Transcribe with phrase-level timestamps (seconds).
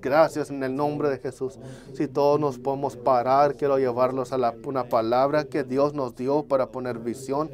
[0.00, 1.58] Gracias en el nombre de Jesús.
[1.92, 6.44] Si todos nos podemos parar, quiero llevarlos a la, una palabra que Dios nos dio
[6.44, 7.50] para poner visión.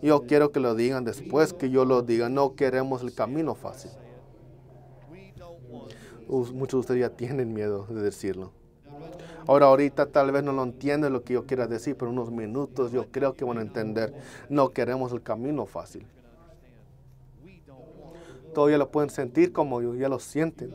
[0.00, 2.28] Yo quiero que lo digan después que yo lo diga.
[2.28, 3.90] No queremos el camino fácil.
[6.28, 8.52] Muchos de ustedes ya tienen miedo de decirlo.
[9.48, 12.92] Ahora, ahorita tal vez no lo entienden lo que yo quiera decir, pero unos minutos
[12.92, 14.14] yo creo que van a entender.
[14.48, 16.06] No queremos el camino fácil.
[18.54, 20.72] Todavía lo pueden sentir como yo, ya lo sienten.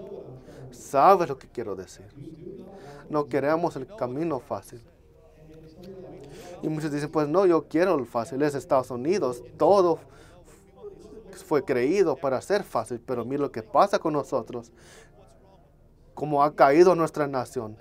[0.77, 2.05] Sabes lo que quiero decir.
[3.09, 4.81] No queremos el camino fácil.
[6.61, 8.41] Y muchos dicen, pues no, yo quiero el fácil.
[8.41, 9.43] Es Estados Unidos.
[9.57, 9.99] Todo
[11.45, 13.01] fue creído para ser fácil.
[13.05, 14.71] Pero mira lo que pasa con nosotros.
[16.13, 17.77] Como ha caído nuestra nación.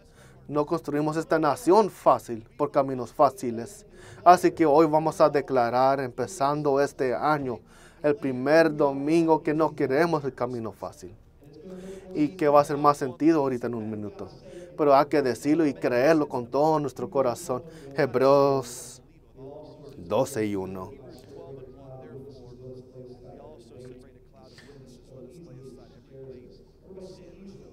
[0.49, 3.85] No construimos esta nación fácil por caminos fáciles.
[4.25, 7.59] Así que hoy vamos a declarar, empezando este año,
[8.03, 11.17] el primer domingo, que no queremos el camino fácil
[12.15, 14.29] y que va a hacer más sentido ahorita en un minuto.
[14.77, 17.63] Pero hay que decirlo y creerlo con todo nuestro corazón.
[17.97, 19.03] Hebreos
[19.97, 20.93] 12 y 1.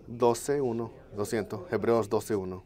[0.08, 2.64] Doce, uno, lo siento, Hebreos 12, 1.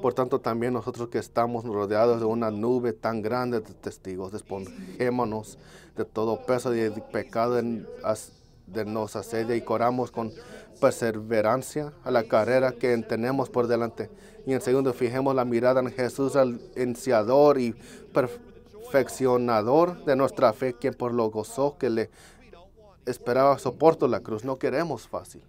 [0.00, 5.58] Por tanto, también nosotros que estamos rodeados de una nube tan grande de testigos, despojémonos
[5.96, 7.86] de todo peso y de pecado en,
[8.66, 10.32] de nos asedia y coramos con
[10.80, 14.10] perseverancia a la carrera que tenemos por delante.
[14.46, 17.74] Y en segundo, fijemos la mirada en Jesús, el iniciador y
[18.12, 22.10] perfeccionador de nuestra fe, quien por lo gozó que le
[23.06, 24.44] esperaba soporto la cruz.
[24.44, 25.42] No queremos fácil.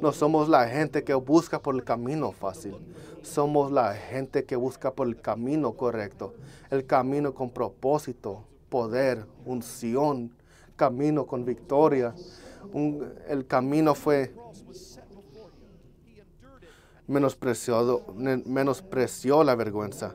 [0.00, 2.74] No somos la gente que busca por el camino fácil.
[3.22, 6.34] Somos la gente que busca por el camino correcto.
[6.70, 10.32] El camino con propósito, poder, unción,
[10.76, 12.14] camino con victoria.
[13.28, 14.34] el camino fue
[17.06, 20.14] menospreciado, menospreció la vergüenza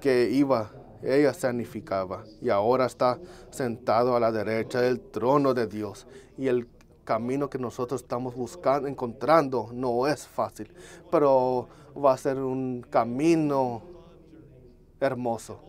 [0.00, 0.70] que iba,
[1.02, 2.24] ella significaba.
[2.40, 3.18] Y ahora está
[3.50, 6.06] sentado a la derecha del trono de Dios.
[6.36, 6.68] Y el
[7.04, 10.72] camino que nosotros estamos buscando, encontrando, no es fácil,
[11.10, 13.82] pero va a ser un camino
[15.04, 15.60] hermoso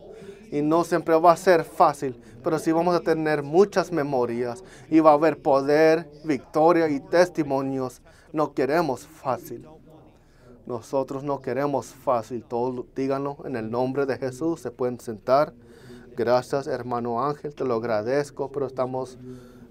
[0.50, 5.00] y no siempre va a ser fácil, pero sí vamos a tener muchas memorias y
[5.00, 8.00] va a haber poder, victoria y testimonios.
[8.32, 9.66] No queremos fácil.
[10.66, 12.44] Nosotros no queremos fácil.
[12.44, 14.60] Todos díganlo en el nombre de Jesús.
[14.60, 15.52] Se pueden sentar.
[16.16, 17.54] Gracias, hermano Ángel.
[17.54, 19.18] Te lo agradezco, pero estamos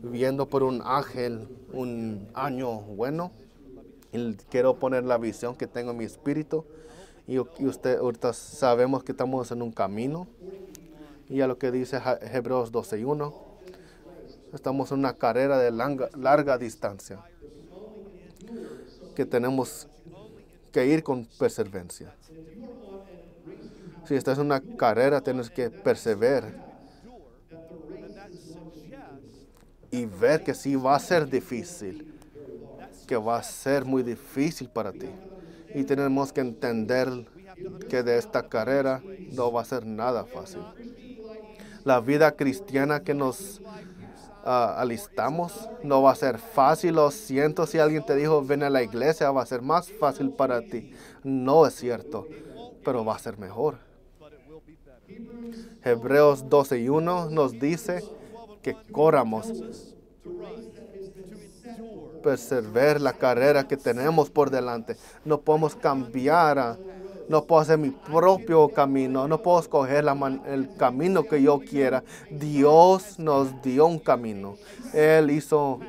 [0.01, 3.31] viendo por un ángel un año bueno.
[4.11, 6.65] Y quiero poner la visión que tengo en mi espíritu.
[7.27, 10.27] Y, usted ahorita sabemos que estamos en un camino
[11.27, 13.33] y a lo que dice Hebreos 12.1.
[14.53, 17.19] Estamos en una carrera de larga, larga distancia
[19.15, 19.87] que tenemos
[20.71, 22.13] que ir con perseverancia.
[24.07, 26.53] Si estás en una carrera, tienes que perseverar
[29.89, 32.13] y ver que sí va a ser difícil,
[33.07, 35.09] que va a ser muy difícil para ti.
[35.75, 37.09] Y tenemos que entender
[37.89, 39.03] que de esta carrera
[39.33, 40.61] no va a ser nada fácil
[41.85, 43.61] la vida cristiana que nos
[44.43, 46.95] ah, alistamos no va a ser fácil.
[46.95, 50.31] Lo siento si alguien te dijo ven a la iglesia, va a ser más fácil
[50.31, 50.91] para ti.
[51.23, 52.27] No es cierto,
[52.83, 53.77] pero va a ser mejor.
[55.83, 58.03] Hebreos 12 y 1 nos dice
[58.63, 59.47] que corramos,
[62.25, 64.97] perseverar la carrera que tenemos por delante.
[65.25, 66.77] No podemos cambiar a
[67.29, 70.05] no puedo hacer mi propio camino, no puedo escoger
[70.47, 72.03] el camino que yo quiera.
[72.29, 74.55] Dios nos dio un camino.
[74.93, 75.79] Él hizo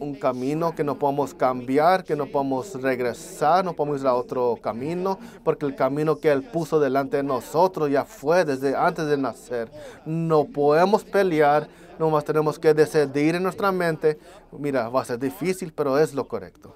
[0.00, 4.58] un camino que no podemos cambiar, que no podemos regresar, no podemos ir a otro
[4.60, 9.16] camino, porque el camino que Él puso delante de nosotros ya fue desde antes de
[9.16, 9.70] nacer.
[10.04, 11.68] No podemos pelear,
[11.98, 14.18] nomás tenemos que decidir en nuestra mente,
[14.50, 16.74] mira, va a ser difícil, pero es lo correcto.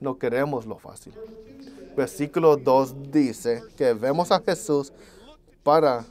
[0.00, 1.14] No queremos lo fácil
[1.96, 4.92] versículo 2 dice que vemos a Jesús
[5.62, 6.04] para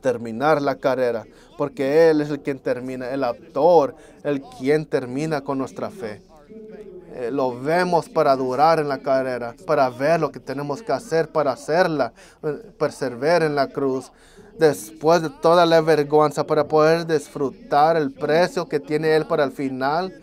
[0.00, 5.58] terminar la carrera, porque Él es el quien termina, el autor, el quien termina con
[5.58, 6.22] nuestra fe.
[7.14, 11.28] Eh, lo vemos para durar en la carrera, para ver lo que tenemos que hacer
[11.28, 12.12] para hacerla,
[12.42, 14.12] eh, perseverar en la cruz,
[14.58, 19.52] después de toda la vergüenza, para poder disfrutar el precio que tiene Él para el
[19.52, 20.20] final,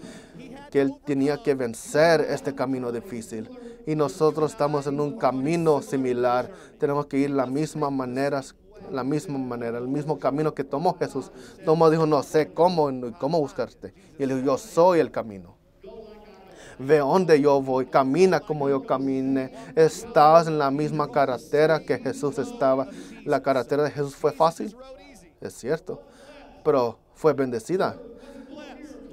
[0.71, 3.49] que Él tenía que vencer este camino difícil
[3.85, 6.49] y nosotros estamos en un camino similar.
[6.79, 8.41] Tenemos que ir la misma manera,
[8.91, 11.31] la misma manera, el mismo camino que tomó Jesús.
[11.63, 12.89] Tomó dijo, no sé cómo,
[13.19, 13.93] cómo buscarte.
[14.17, 15.55] Y él dijo, yo soy el camino.
[16.77, 19.53] ve dónde yo voy, camina como yo camine.
[19.75, 22.87] Estás en la misma carretera que Jesús estaba.
[23.23, 24.75] La carretera de Jesús fue fácil,
[25.41, 26.01] es cierto,
[26.63, 27.97] pero fue bendecida.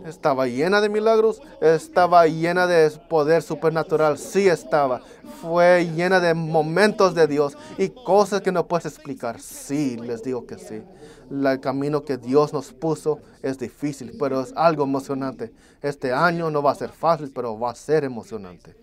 [0.07, 5.01] Estaba llena de milagros, estaba llena de poder supernatural, sí estaba.
[5.41, 9.41] Fue llena de momentos de Dios y cosas que no puedes explicar.
[9.41, 10.83] Sí, les digo que sí.
[11.31, 15.53] El camino que Dios nos puso es difícil, pero es algo emocionante.
[15.81, 18.77] Este año no va a ser fácil, pero va a ser emocionante.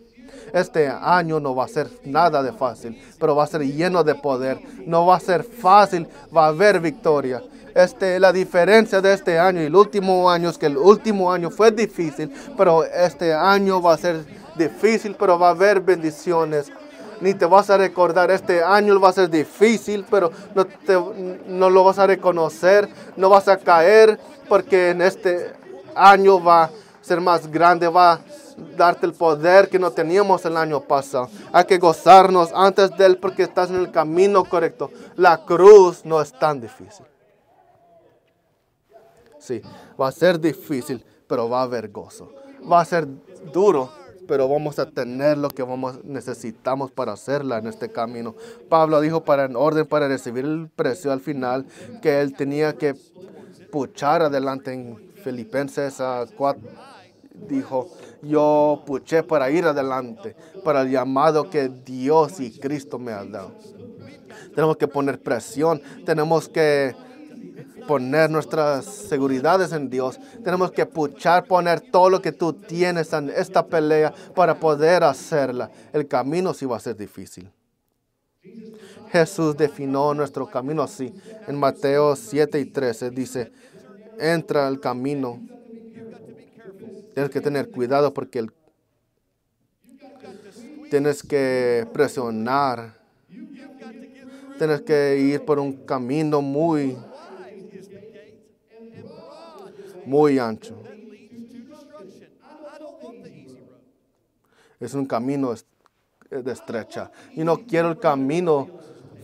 [0.53, 4.15] Este año no va a ser nada de fácil, pero va a ser lleno de
[4.15, 4.59] poder.
[4.85, 7.43] No va a ser fácil, va a haber victoria.
[7.79, 11.49] Este, la diferencia de este año y el último año es que el último año
[11.49, 14.25] fue difícil, pero este año va a ser
[14.57, 16.73] difícil, pero va a haber bendiciones.
[17.21, 20.67] Ni te vas a recordar, este año va a ser difícil, pero no,
[21.47, 25.53] no lo vas a reconocer, no vas a caer, porque en este
[25.95, 28.19] año va a ser más grande, va a
[28.75, 31.29] darte el poder que no teníamos el año pasado.
[31.53, 34.91] Hay que gozarnos antes de Él porque estás en el camino correcto.
[35.15, 37.05] La cruz no es tan difícil.
[39.39, 39.61] Sí,
[39.99, 42.31] va a ser difícil, pero va a haber gozo.
[42.69, 43.07] Va a ser
[43.53, 43.89] duro,
[44.27, 48.35] pero vamos a tener lo que vamos, necesitamos para hacerla en este camino.
[48.67, 51.65] Pablo dijo para en orden para recibir el precio al final
[52.01, 52.95] que él tenía que
[53.71, 56.01] puchar adelante en Filipenses
[56.35, 56.61] 4
[57.47, 57.89] dijo,
[58.21, 63.53] yo puché para ir adelante, para el llamado que Dios y Cristo me han dado.
[64.53, 66.95] Tenemos que poner presión, tenemos que
[67.87, 70.19] poner nuestras seguridades en Dios.
[70.43, 75.71] Tenemos que puchar, poner todo lo que tú tienes en esta pelea para poder hacerla.
[75.93, 77.51] El camino sí va a ser difícil.
[79.11, 81.13] Jesús definió nuestro camino así.
[81.47, 83.51] En Mateo 7 y 13 dice,
[84.19, 85.39] entra al camino
[87.19, 88.47] Tienes que tener cuidado porque
[90.89, 92.97] tienes que presionar.
[94.57, 96.97] Tienes que ir por un camino muy,
[100.09, 100.75] muy ancho.
[104.79, 105.53] Es un camino
[106.31, 107.11] de estrecha.
[107.35, 108.67] Y no quiero el camino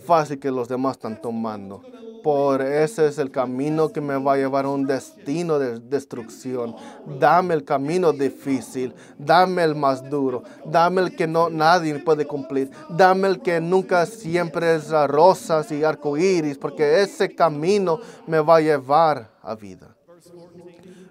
[0.05, 1.81] fácil que los demás están tomando
[2.25, 6.75] por ese es el camino que me va a llevar a un destino de destrucción.
[7.19, 12.71] Dame el camino difícil, dame el más duro, dame el que no nadie puede cumplir,
[12.89, 18.61] dame el que nunca siempre es rosas y arcoíris, porque ese camino me va a
[18.61, 19.94] llevar a vida.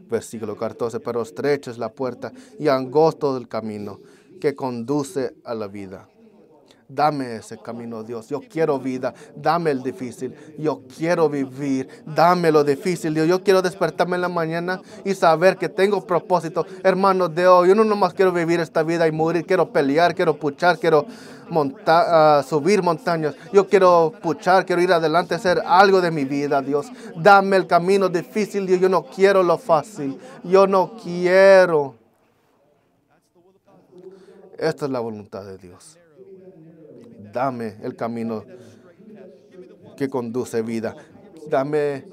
[0.08, 4.00] Versículo 14, pero estrecha es la puerta y angosto el camino
[4.40, 6.08] que conduce a la vida
[6.88, 8.28] Dame ese camino, Dios.
[8.28, 9.14] Yo quiero vida.
[9.34, 10.34] Dame el difícil.
[10.58, 11.88] Yo quiero vivir.
[12.04, 13.26] Dame lo difícil, Dios.
[13.26, 16.66] Yo quiero despertarme en la mañana y saber que tengo propósito.
[16.82, 19.46] Hermano Dios, yo no nomás quiero vivir esta vida y morir.
[19.46, 21.06] Quiero pelear, quiero puchar, quiero
[21.50, 23.34] montar, ah, subir montañas.
[23.52, 26.90] Yo quiero puchar, quiero ir adelante, hacer algo de mi vida, Dios.
[27.16, 28.80] Dame el camino difícil, Dios.
[28.80, 30.18] Yo no quiero lo fácil.
[30.42, 31.94] Yo no quiero.
[34.58, 35.98] Esta es la voluntad de Dios
[37.34, 38.44] dame el camino
[39.96, 40.96] que conduce vida.
[41.50, 42.04] Dame,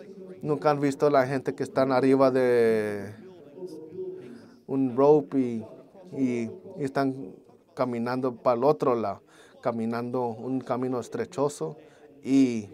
[0.41, 3.13] nunca han visto la gente que están arriba de
[4.67, 5.63] un rope
[6.17, 6.49] y,
[6.79, 7.35] están
[7.73, 9.21] caminando para el otro lado,
[9.61, 11.77] caminando un camino estrechoso
[12.23, 12.69] y,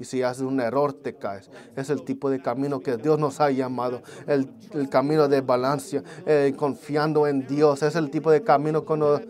[0.00, 1.50] si haces un error te caes.
[1.76, 4.48] Es el tipo de camino que Dios nos ha llamado, el,
[4.88, 7.82] camino de balance, eh, confiando en Dios.
[7.82, 9.20] Es el tipo de camino cuando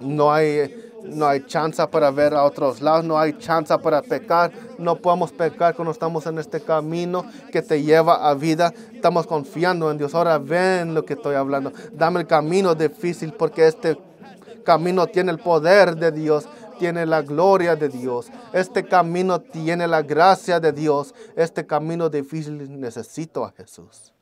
[0.00, 4.52] no hay no hay chance para ver a otros lados, no hay chance para pecar,
[4.78, 8.72] no podemos pecar cuando estamos en este camino que te lleva a vida.
[8.92, 10.14] Estamos confiando en Dios.
[10.14, 11.72] Ahora ven lo que estoy hablando.
[11.92, 13.98] Dame el camino difícil porque este
[14.64, 18.30] camino tiene el poder de Dios, tiene la gloria de Dios.
[18.52, 21.14] Este camino tiene la gracia de Dios.
[21.36, 24.12] Este camino difícil necesito a Jesús.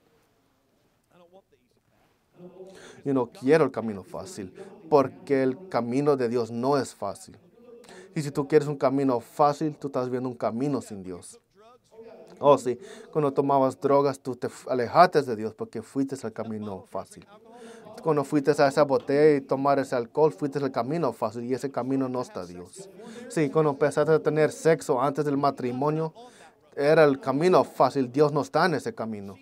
[3.05, 4.53] Yo no quiero el camino fácil
[4.89, 7.37] porque el camino de Dios no es fácil.
[8.15, 11.41] Y si tú quieres un camino fácil, tú estás viendo un camino sin Dios.
[12.39, 12.79] Oh, sí,
[13.13, 17.27] cuando tomabas drogas, tú te alejaste de Dios porque fuiste al camino fácil.
[18.03, 21.71] Cuando fuiste a esa botella y tomar ese alcohol, fuiste al camino fácil y ese
[21.71, 22.89] camino no está Dios.
[23.29, 26.13] Sí, cuando empezaste a tener sexo antes del matrimonio,
[26.77, 28.13] era el camino fácil.
[28.13, 29.37] Dios no está en ese camino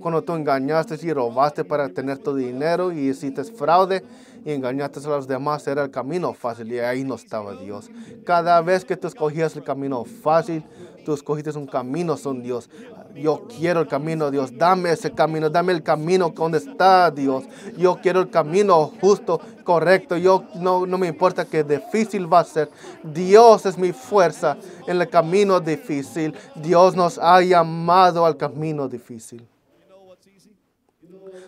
[0.00, 4.02] cuando tú engañaste y robaste para tener tu dinero y hiciste fraude
[4.44, 7.90] y engañaste a los demás era el camino fácil y ahí no estaba Dios.
[8.24, 10.64] Cada vez que tú escogías el camino fácil,
[11.04, 12.70] tú escogiste un camino son Dios.
[13.14, 14.56] Yo quiero el camino, Dios.
[14.56, 17.44] Dame ese camino, dame el camino donde está Dios.
[17.76, 20.16] Yo quiero el camino justo, correcto.
[20.16, 22.68] Yo no, no me importa que difícil va a ser.
[23.02, 26.34] Dios es mi fuerza en el camino difícil.
[26.56, 29.46] Dios nos ha llamado al camino difícil.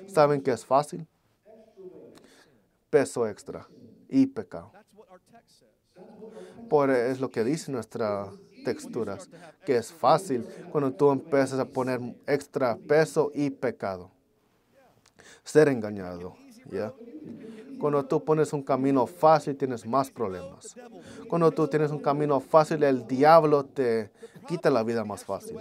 [0.08, 1.06] ¿Saben qué es fácil?
[2.90, 3.68] Peso extra
[4.08, 4.72] y pecado.
[6.68, 9.30] Por es lo que dice nuestra texturas,
[9.64, 14.10] que es fácil cuando tú empiezas a poner extra peso y pecado.
[15.44, 16.92] Ser engañado, ¿ya?
[17.78, 20.74] Cuando tú pones un camino fácil, tienes más problemas.
[21.28, 24.10] Cuando tú tienes un camino fácil, el diablo te
[24.46, 25.56] quita la vida más fácil.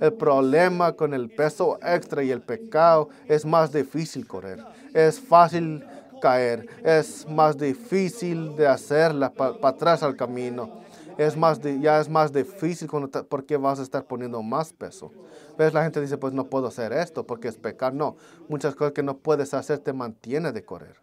[0.00, 4.64] El problema con el peso extra y el pecado es más difícil correr.
[4.92, 5.84] Es fácil
[6.20, 6.66] caer.
[6.84, 10.82] Es más difícil de hacerla para atrás al camino
[11.18, 12.88] es más ya es más difícil
[13.28, 15.10] porque vas a estar poniendo más peso.
[15.58, 15.74] ¿Ves?
[15.74, 17.92] La gente dice, pues no puedo hacer esto porque es pecar.
[17.94, 18.16] No,
[18.48, 20.96] muchas cosas que no puedes hacer te mantiene de correr.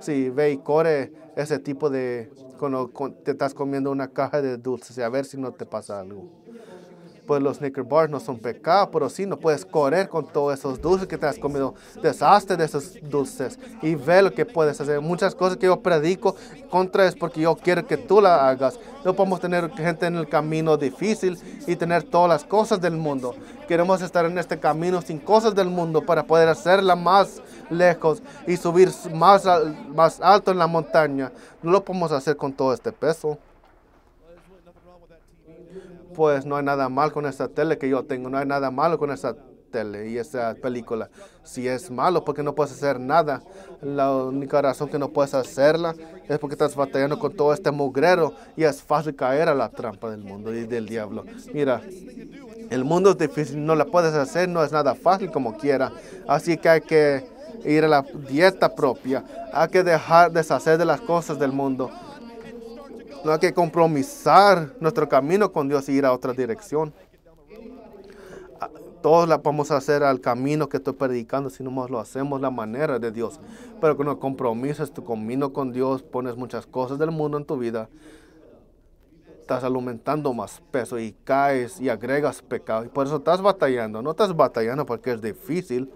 [0.00, 2.90] ¿Sí, ve y corre ese tipo de, cuando
[3.24, 6.28] te estás comiendo una caja de dulces a ver si no te pasa algo
[7.26, 10.80] pues los Snicker Bars no son pecado, pero sí no puedes correr con todos esos
[10.80, 11.74] dulces que te has comido.
[12.02, 15.00] Deshazte de esos dulces y ve lo que puedes hacer.
[15.00, 16.36] Muchas cosas que yo predico
[16.70, 18.78] contra es porque yo quiero que tú la hagas.
[19.04, 23.34] No podemos tener gente en el camino difícil y tener todas las cosas del mundo.
[23.68, 28.56] Queremos estar en este camino sin cosas del mundo para poder hacerla más lejos y
[28.56, 29.44] subir más,
[29.94, 31.32] más alto en la montaña.
[31.62, 33.38] No lo podemos hacer con todo este peso
[36.14, 38.98] pues no hay nada mal con esta tele que yo tengo, no hay nada malo
[38.98, 39.36] con esa
[39.70, 41.10] tele y esa película.
[41.42, 43.42] Si es malo porque no puedes hacer nada,
[43.82, 45.94] la única razón que no puedes hacerla
[46.28, 50.10] es porque estás batallando con todo este mugrero y es fácil caer a la trampa
[50.10, 51.24] del mundo y del diablo.
[51.52, 51.82] Mira,
[52.70, 55.92] el mundo es difícil, no la puedes hacer, no es nada fácil como quiera.
[56.28, 57.33] Así que hay que
[57.64, 61.90] ir a la dieta propia, hay que dejar deshacer de las cosas del mundo
[63.24, 66.92] no hay que compromisar nuestro camino con Dios y ir a otra dirección.
[68.60, 68.68] Ah,
[69.02, 72.98] todos la podemos hacer al camino que estoy predicando si no lo hacemos la manera
[72.98, 73.40] de Dios.
[73.80, 77.88] Pero cuando compromisas tu camino con Dios, pones muchas cosas del mundo en tu vida,
[79.40, 82.84] estás aumentando más peso y caes y agregas pecado.
[82.84, 84.02] Y por eso estás batallando.
[84.02, 85.90] No estás batallando porque es difícil,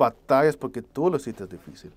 [0.00, 1.92] batallas porque tú lo hiciste difícil.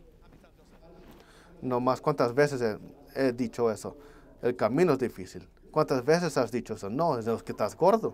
[1.62, 2.77] No más cuántas veces
[3.15, 3.95] he dicho eso.
[4.41, 5.48] El camino es difícil.
[5.72, 6.89] ¿Cuántas veces has dicho eso?
[6.89, 8.13] No, es de los que estás gordo.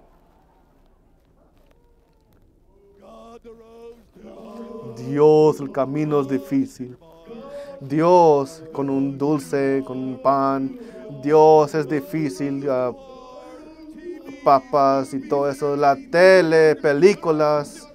[4.95, 6.95] Dios, el camino es difícil.
[7.81, 10.79] Dios, con un dulce, con un pan.
[11.23, 12.69] Dios es difícil.
[12.69, 12.95] Uh,
[14.43, 15.75] papas y todo eso.
[15.75, 17.88] La tele, películas,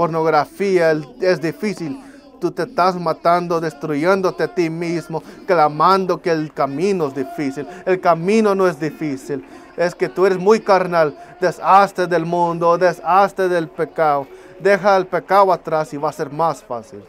[0.00, 2.00] pornografía, es difícil
[2.40, 7.66] tú te estás matando, destruyéndote a ti mismo, clamando que el camino es difícil.
[7.84, 9.44] El camino no es difícil.
[9.76, 11.14] Es que tú eres muy carnal.
[11.38, 14.26] Deshazte del mundo, deshazte del pecado.
[14.58, 17.02] Deja el pecado atrás y va a ser más fácil.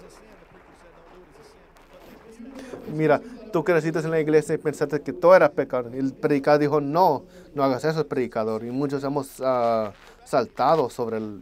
[2.94, 3.22] Mira,
[3.54, 5.90] tú creciste en la iglesia y pensaste que todo era pecado.
[5.94, 7.24] El predicador dijo, no,
[7.56, 8.66] no hagas eso, predicador.
[8.66, 9.94] Y muchos hemos ah,
[10.26, 11.42] saltado sobre el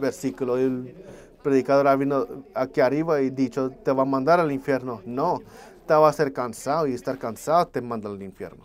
[0.00, 0.56] versículo
[1.42, 5.00] predicador ha venido aquí arriba y dicho, te va a mandar al infierno.
[5.04, 5.40] No,
[5.86, 8.64] te va a ser cansado y estar cansado te manda al infierno.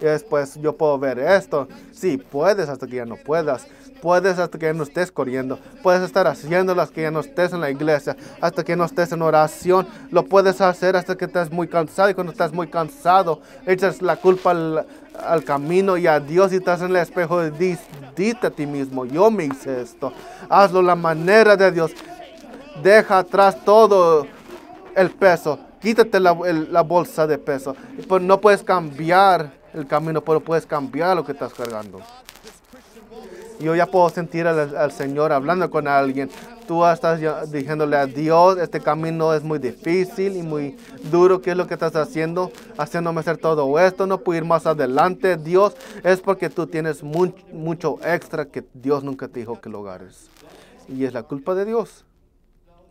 [0.00, 1.68] Y después yo puedo ver esto.
[1.92, 3.66] Sí, puedes hasta que ya no puedas.
[4.02, 5.58] Puedes hasta que no estés corriendo.
[5.82, 8.16] Puedes estar haciendo las que ya no estés en la iglesia.
[8.40, 9.86] Hasta que no estés en oración.
[10.10, 12.10] Lo puedes hacer hasta que estés muy cansado.
[12.10, 14.86] Y cuando estás muy cansado, echas la culpa al,
[15.24, 17.50] al camino y a Dios y estás en el espejo.
[17.50, 17.78] Dis,
[18.16, 20.12] dite a ti mismo, yo me hice esto.
[20.48, 21.92] Hazlo la manera de Dios.
[22.82, 24.26] Deja atrás todo
[24.94, 25.58] el peso.
[25.80, 26.36] Quítate la,
[26.70, 27.74] la bolsa de peso.
[28.08, 32.00] Pues no puedes cambiar el camino, pero puedes cambiar lo que estás cargando.
[33.60, 36.30] Yo ya puedo sentir al, Señor hablando con alguien.
[36.66, 37.20] Tú estás
[37.52, 40.76] diciéndole a Dios, este camino es muy difícil y muy
[41.10, 41.42] duro.
[41.42, 42.50] ¿Qué es lo que estás haciendo?
[42.78, 44.06] Haciéndome hacer todo esto.
[44.06, 45.36] No puedo ir más adelante.
[45.36, 50.30] Dios, es porque tú tienes mucho extra que Dios nunca te dijo que lo hagas.
[50.88, 52.06] Y es la culpa de Dios.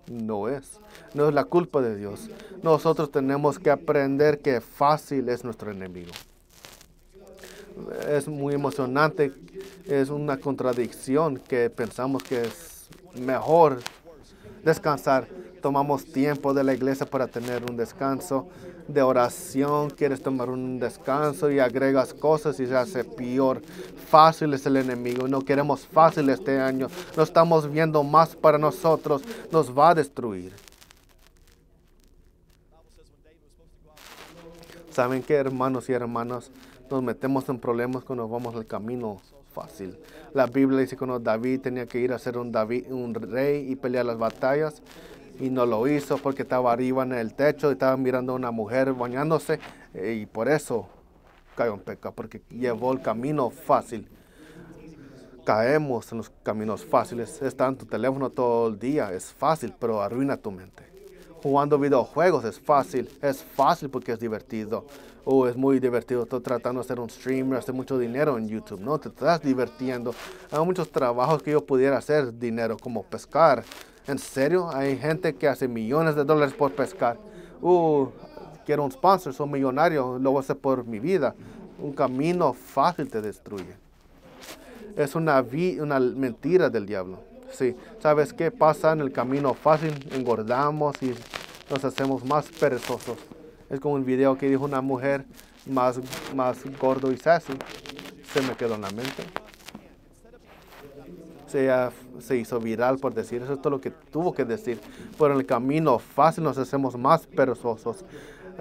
[0.07, 0.79] No es.
[1.15, 2.29] No es la culpa de Dios.
[2.61, 6.11] Nosotros tenemos que aprender que fácil es nuestro enemigo
[8.09, 9.31] es muy emocionante,
[9.85, 12.87] es una contradicción que pensamos que es
[13.19, 13.79] mejor
[14.63, 15.27] descansar,
[15.61, 18.47] tomamos tiempo de la iglesia para tener un descanso
[18.87, 23.61] de oración, quieres tomar un descanso y agregas cosas y se hace peor.
[24.09, 29.21] Fácil es el enemigo, no queremos fácil este año, no estamos viendo más para nosotros,
[29.51, 30.53] nos va a destruir.
[34.91, 36.49] ¿Saben qué, hermanos y hermanas?
[36.89, 39.21] Nos metemos en problemas cuando vamos al camino
[39.53, 39.97] fácil.
[40.33, 43.71] La Biblia dice que cuando David tenía que ir a ser un, David, un rey
[43.71, 44.81] y pelear las batallas,
[45.39, 48.51] y no lo hizo porque estaba arriba en el techo y estaba mirando a una
[48.51, 49.59] mujer bañándose
[49.93, 50.87] eh, y por eso
[51.55, 54.07] cayó en pecado, porque llevó el camino fácil.
[55.45, 57.41] Caemos en los caminos fáciles.
[57.41, 60.83] Está en tu teléfono todo el día, es fácil, pero arruina tu mente.
[61.41, 64.85] Jugando videojuegos es fácil, es fácil porque es divertido.
[65.25, 66.23] Oh, es muy divertido.
[66.23, 68.79] Estoy tratando de ser un streamer, hacer mucho dinero en YouTube.
[68.79, 70.13] No, te estás divirtiendo.
[70.51, 73.63] Hay muchos trabajos que yo pudiera hacer dinero, como pescar,
[74.09, 74.71] ¿En serio?
[74.73, 77.19] Hay gente que hace millones de dólares por pescar.
[77.61, 78.07] Uh,
[78.65, 81.35] quiero un sponsor, soy millonario, lo voy a hacer por mi vida.
[81.77, 83.75] Un camino fácil te destruye.
[84.97, 85.45] Es una,
[85.79, 87.19] una mentira del diablo.
[87.51, 89.93] Sí, ¿sabes qué pasa en el camino fácil?
[90.11, 91.13] Engordamos y
[91.69, 93.17] nos hacemos más perezosos.
[93.69, 95.25] Es como un video que dijo una mujer
[95.65, 95.99] más,
[96.35, 97.53] más gordo y sassy.
[98.33, 99.23] Se me quedó en la mente
[101.49, 101.69] se,
[102.19, 104.79] se hizo viral por decir eso, es todo lo que tuvo que decir.
[105.17, 108.05] Por el camino fácil nos hacemos más perezosos.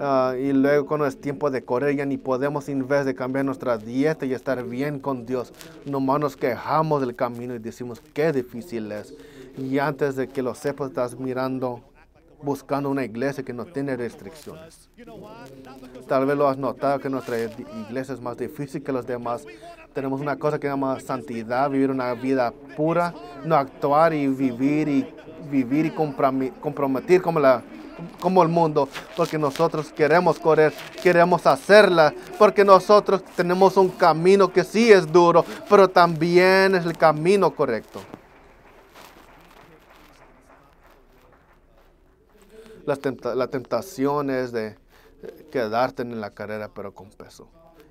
[0.01, 3.43] Ah, y luego cuando es tiempo de correr ya ni podemos en vez de cambiar
[3.43, 5.53] nuestra dieta y estar bien con Dios,
[5.85, 9.13] nomás nos quejamos del camino y decimos qué difícil es.
[9.57, 11.81] Y antes de que lo sepas estás mirando
[12.41, 14.89] buscando una iglesia que no tiene restricciones.
[16.07, 19.45] Tal vez lo has notado que nuestra iglesia es más difícil que los demás.
[19.93, 25.13] Tenemos una cosa que llama santidad, vivir una vida pura, no actuar y vivir y
[25.49, 27.63] vivir y comprometer como la
[28.21, 34.63] como el mundo, porque nosotros queremos correr, queremos hacerla, porque nosotros tenemos un camino que
[34.63, 37.99] sí es duro, pero también es el camino correcto.
[42.85, 44.75] La, tentación es de
[45.51, 47.47] quedarte en la carrera pero con peso.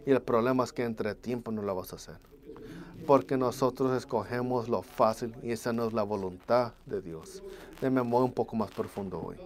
[0.07, 2.19] Y el problema es que entre tiempo no lo vas a hacer.
[3.07, 7.43] Porque nosotros escogemos lo fácil y esa no es la voluntad de Dios.
[7.83, 9.37] Mover un poco más profundo hoy.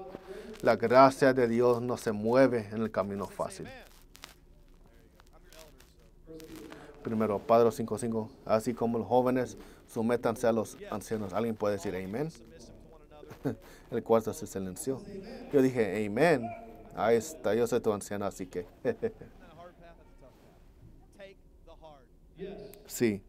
[0.62, 3.66] La gracia de Dios no se mueve en el camino fácil.
[7.02, 9.56] Primero, Padre 5.5, así como los jóvenes,
[9.88, 11.32] sométanse a los ancianos.
[11.32, 12.30] ¿Alguien puede decir amén?
[13.90, 15.00] El cuarto se silenció.
[15.52, 16.48] Yo dije, amén.
[16.94, 18.66] Ahí está, yo soy tu anciano, así que.
[22.86, 23.22] sí.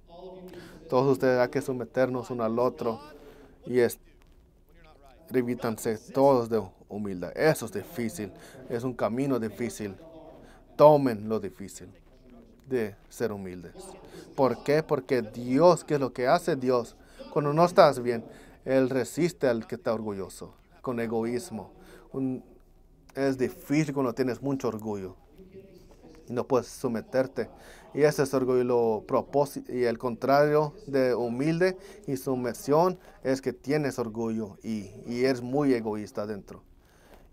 [0.89, 2.99] Todos ustedes hay que someternos uno al otro
[3.65, 3.99] y es,
[6.13, 7.31] todos de humildad.
[7.35, 8.31] Eso es difícil.
[8.69, 9.95] Es un camino difícil.
[10.75, 11.89] Tomen lo difícil
[12.67, 13.73] de ser humildes.
[14.35, 14.83] ¿Por qué?
[14.83, 16.95] Porque Dios, ¿qué es lo que hace Dios?
[17.31, 18.23] Cuando no estás bien,
[18.65, 21.71] él resiste al que está orgulloso, con egoísmo.
[23.15, 25.15] es difícil cuando tienes mucho orgullo
[26.27, 27.49] y no puedes someterte.
[27.93, 29.71] Y ese es orgullo propósito.
[29.71, 35.73] Y el contrario de humilde y sumisión es que tienes orgullo y, y eres muy
[35.73, 36.63] egoísta dentro.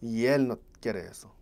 [0.02, 1.32] Y Él no quiere eso.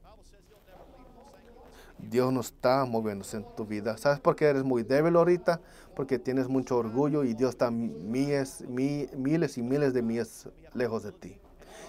[1.99, 3.97] Dios no está moviéndose en tu vida.
[3.97, 5.61] ¿Sabes por qué eres muy débil ahorita?
[5.99, 11.11] Porque tienes mucho orgullo y Dios está miles, miles y miles de millas lejos de
[11.11, 11.35] ti.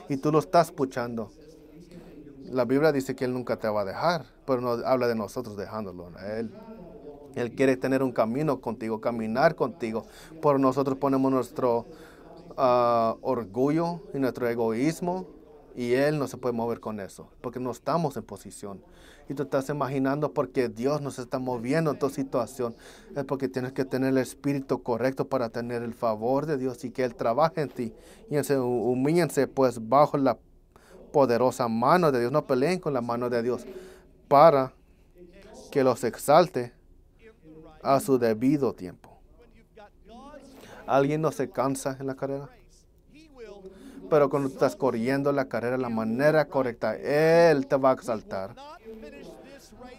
[0.09, 1.29] Y tú lo estás puchando.
[2.49, 5.55] La Biblia dice que Él nunca te va a dejar, pero no habla de nosotros
[5.57, 6.49] dejándolo Él.
[7.35, 10.07] Él quiere tener un camino contigo, caminar contigo.
[10.41, 11.85] Por nosotros ponemos nuestro
[12.57, 15.27] ah, orgullo y nuestro egoísmo
[15.75, 18.81] y Él no se puede mover con eso, porque no estamos en posición
[19.29, 22.75] y tú estás imaginando porque Dios nos está moviendo en tu situación.
[23.15, 26.89] Es porque tienes que tener el espíritu correcto para tener el favor de Dios y
[26.89, 27.93] que Él trabaje en ti.
[28.31, 30.39] Y humíllense pues bajo la
[31.13, 32.31] poderosa mano de Dios.
[32.31, 33.67] No peleen con la mano de Dios
[34.27, 34.73] para
[35.69, 36.73] que los exalte
[37.83, 39.19] a su debido tiempo.
[40.87, 42.49] ¿Alguien no se cansa en la carrera?
[44.09, 48.55] Pero cuando estás corriendo la carrera de la manera correcta, Él te va a exaltar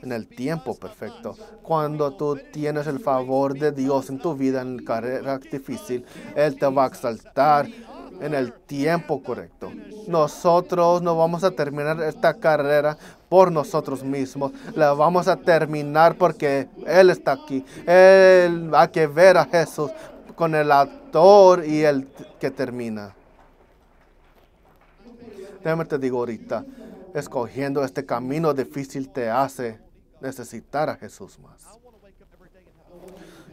[0.02, 1.36] en el tiempo perfecto.
[1.62, 6.58] Cuando tú tienes el favor de Dios en tu vida, en la carrera difícil, Él
[6.58, 7.68] te va a exaltar
[8.20, 9.70] en el tiempo correcto.
[10.06, 12.96] Nosotros no vamos a terminar esta carrera
[13.28, 14.52] por nosotros mismos.
[14.74, 17.64] La vamos a terminar porque Él está aquí.
[17.86, 19.90] Él hay que ver a Jesús
[20.34, 23.14] con el actor y el que termina.
[25.62, 26.64] Déjame te digo ahorita,
[27.14, 29.78] escogiendo este camino difícil te hace
[30.20, 31.66] necesitar a Jesús más.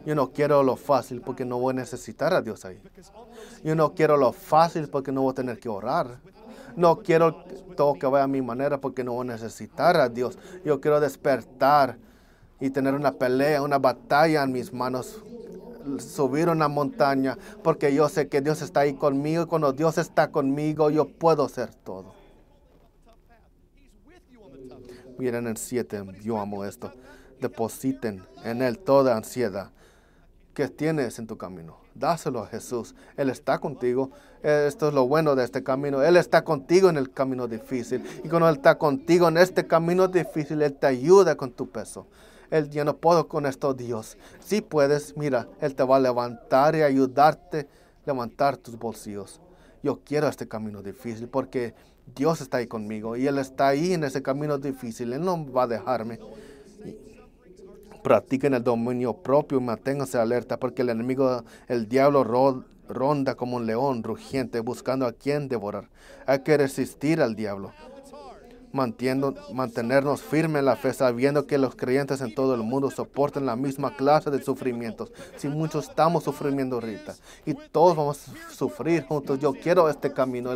[0.06, 2.82] Yo no quiero lo fácil porque no voy a necesitar a Dios ahí.
[3.64, 6.20] Yo no quiero lo fácil porque no voy a tener que orar.
[6.78, 7.44] No quiero
[7.76, 10.40] todo que vaya a mi manera porque no voy a necesitar a Dios.
[10.64, 11.98] Yo quiero despertar
[12.60, 15.22] y tener una pelea, una batalla en mis manos.
[16.00, 20.32] Subir una montaña porque yo sé que Dios está ahí conmigo y cuando Dios está
[20.32, 22.14] conmigo yo puedo hacer todo.
[25.18, 26.92] Miren el 7, yo amo esto.
[27.42, 29.72] Depositen en Él toda ansiedad
[30.54, 31.78] que tienes en tu camino.
[31.94, 32.96] Dáselo a Jesús.
[33.16, 34.12] Él está contigo.
[34.42, 36.02] Esto es lo bueno de este camino.
[36.02, 38.04] Él está contigo en el camino difícil.
[38.24, 42.08] Y cuando Él está contigo en este camino difícil, Él te ayuda con tu peso.
[42.50, 44.18] Él, yo no puedo con esto, Dios.
[44.40, 47.66] Si puedes, mira, Él te va a levantar y ayudarte a
[48.06, 49.42] levantar tus bolsillos.
[49.84, 51.74] Yo quiero este camino difícil porque
[52.16, 55.14] Dios está ahí conmigo y Él está ahí en ese camino difícil.
[55.14, 56.20] Él no va a dejarme.
[58.04, 62.24] Practiquen el dominio propio y manténganse alerta porque el enemigo, el diablo,
[62.88, 65.90] ronda como un león rugiente buscando a quien devorar.
[66.26, 67.74] Hay que resistir al diablo
[68.78, 73.56] mantenernos firmes en la fe, sabiendo que los creyentes en todo el mundo soportan la
[73.56, 75.12] misma clase de sufrimientos.
[75.36, 80.52] Si muchos estamos sufriendo ahorita y todos vamos a sufrir juntos, yo quiero este camino,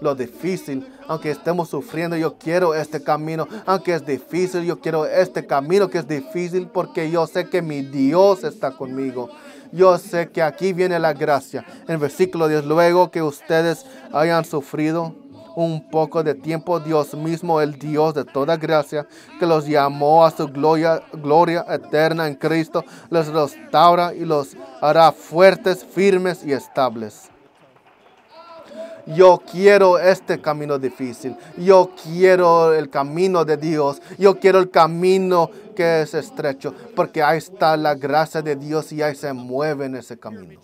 [0.00, 5.46] lo difícil, aunque estemos sufriendo, yo quiero este camino, aunque es difícil, yo quiero este
[5.46, 9.28] camino que es difícil porque yo sé que mi Dios está conmigo.
[9.70, 11.64] Yo sé que aquí viene la gracia.
[11.88, 15.14] En versículo 10, luego que ustedes hayan sufrido,
[15.58, 19.08] un poco de tiempo, Dios mismo, el Dios de toda gracia,
[19.40, 25.10] que los llamó a su gloria, gloria eterna en Cristo, los restaura y los hará
[25.10, 27.28] fuertes, firmes y estables.
[29.06, 31.34] Yo quiero este camino difícil.
[31.56, 34.02] Yo quiero el camino de Dios.
[34.18, 36.74] Yo quiero el camino que es estrecho.
[36.94, 40.60] Porque ahí está la gracia de Dios y ahí se mueve en ese camino.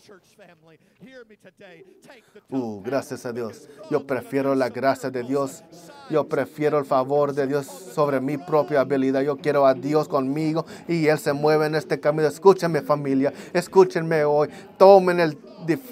[2.51, 3.69] Uh, gracias a Dios.
[3.91, 5.63] Yo prefiero la gracia de Dios.
[6.11, 9.23] Yo prefiero el favor de Dios sobre mi propia habilidad.
[9.23, 12.29] Yo quiero a Dios conmigo y Él se mueve en este camino.
[12.29, 14.49] Escúchenme familia, escúchenme hoy.
[14.77, 15.39] Tomen el,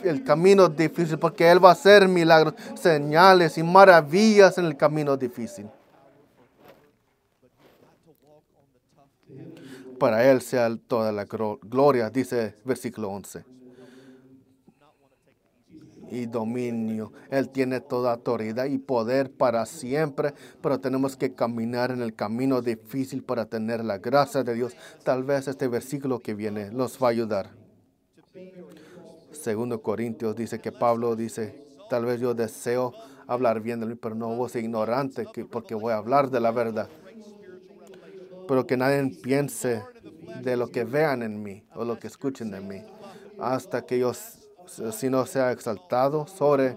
[0.05, 5.17] el camino difícil porque Él va a hacer milagros, señales y maravillas en el camino
[5.17, 5.69] difícil.
[9.99, 13.52] Para Él sea toda la gloria, dice versículo 11
[16.13, 17.13] y dominio.
[17.31, 22.61] Él tiene toda autoridad y poder para siempre, pero tenemos que caminar en el camino
[22.61, 24.77] difícil para tener la gracia de Dios.
[25.05, 27.51] Tal vez este versículo que viene nos va a ayudar.
[29.33, 32.93] Segundo Corintios dice que Pablo dice, tal vez yo deseo
[33.27, 36.89] hablar bien de mí, pero no ser ignorante porque voy a hablar de la verdad.
[38.47, 39.83] Pero que nadie piense
[40.43, 42.83] de lo que vean en mí o lo que escuchen de mí,
[43.39, 44.42] hasta que ellos
[44.93, 46.77] sino sea exaltado sobre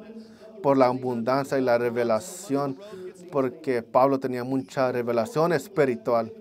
[0.62, 2.78] por la abundancia y la revelación,
[3.32, 6.34] porque Pablo tenía mucha revelación espiritual.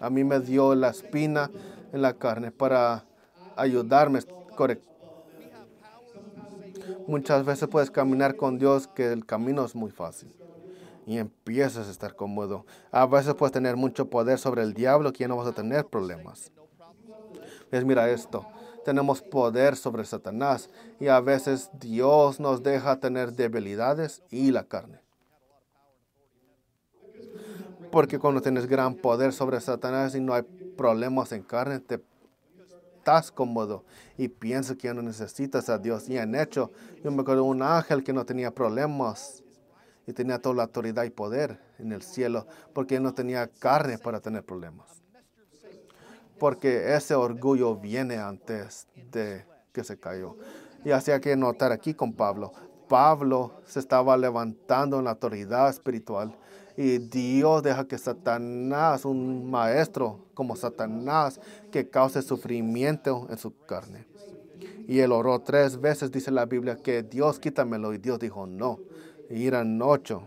[0.00, 1.50] A mí me dio la espina
[1.92, 3.04] en la carne para
[3.56, 4.20] ayudarme.
[7.06, 10.32] Muchas veces puedes caminar con Dios que el camino es muy fácil
[11.06, 12.64] y empiezas a estar cómodo.
[12.90, 15.86] A veces puedes tener mucho poder sobre el diablo que ya no vas a tener
[15.86, 16.52] problemas.
[17.70, 18.46] Es mira esto
[18.88, 25.02] tenemos poder sobre Satanás y a veces Dios nos deja tener debilidades y la carne.
[27.92, 30.40] Porque cuando tienes gran poder sobre Satanás y no hay
[30.74, 32.02] problemas en carne, te
[32.96, 33.84] estás cómodo
[34.16, 36.08] y piensas que ya no necesitas a Dios.
[36.08, 36.72] Y en hecho,
[37.04, 39.44] yo me acuerdo de un ángel que no tenía problemas
[40.06, 44.20] y tenía toda la autoridad y poder en el cielo porque no tenía carne para
[44.20, 44.97] tener problemas
[46.38, 50.36] porque ese orgullo viene antes de que se cayó.
[50.84, 52.52] Y hay que notar aquí con Pablo.
[52.88, 56.34] Pablo se estaba levantando en la autoridad espiritual
[56.80, 61.40] y Dios deja que Satanás, un maestro como Satanás,
[61.72, 64.06] que cause sufrimiento en su carne.
[64.86, 67.92] Y él oró tres veces, dice la Biblia, que Dios quítamelo.
[67.92, 68.78] Y Dios dijo no.
[69.28, 69.50] Y
[69.82, 70.22] ocho.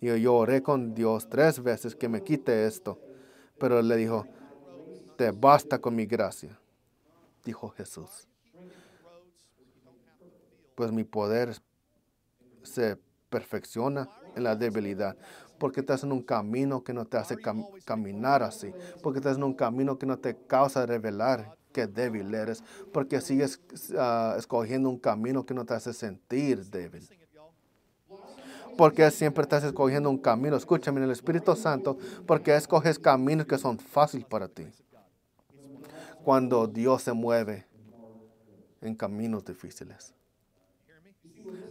[0.00, 2.98] Y yo oré con Dios tres veces que me quite esto.
[3.60, 4.26] Pero le dijo,
[5.16, 6.58] te basta con mi gracia,
[7.44, 8.26] dijo Jesús.
[10.74, 11.54] Pues mi poder
[12.62, 15.14] se perfecciona en la debilidad.
[15.58, 17.36] Porque estás en un camino que no te hace
[17.84, 18.72] caminar así.
[19.02, 22.64] Porque estás en un camino que no te causa revelar que débil eres.
[22.92, 23.60] Porque sigues
[23.98, 27.06] ah, escogiendo un camino que no te hace sentir débil.
[28.80, 30.56] Porque siempre estás escogiendo un camino.
[30.56, 34.64] Escúchame en el Espíritu Santo, porque escoges caminos que son fáciles para ti.
[36.24, 37.66] Cuando Dios se mueve
[38.80, 40.14] en caminos difíciles.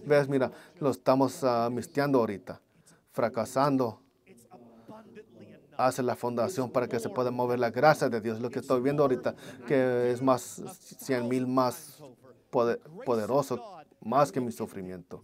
[0.05, 1.71] Ves, mira, lo estamos uh,
[2.13, 2.61] ahorita,
[3.11, 3.99] fracasando.
[5.77, 8.39] Hace la fundación para que se pueda mover la gracia de Dios.
[8.39, 9.33] Lo que estoy viendo ahorita,
[9.67, 10.61] que es más,
[10.99, 12.03] cien mil más
[12.51, 15.21] poder, poderoso más que mi sufrimiento.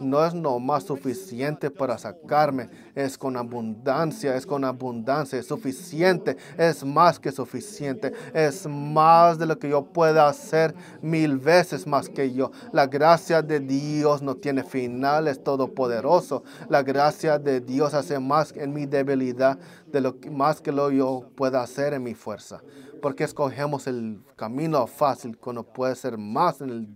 [0.00, 6.36] No es no más suficiente para sacarme, es con abundancia, es con abundancia, es suficiente,
[6.58, 12.08] es más que suficiente, es más de lo que yo pueda hacer mil veces más
[12.08, 12.50] que yo.
[12.72, 16.44] La gracia de Dios no tiene final, es todopoderoso.
[16.68, 20.90] La gracia de Dios hace más en mi debilidad de lo que, más que lo
[20.90, 22.60] yo pueda hacer en mi fuerza.
[23.00, 26.88] Porque escogemos el camino fácil cuando puede ser más en el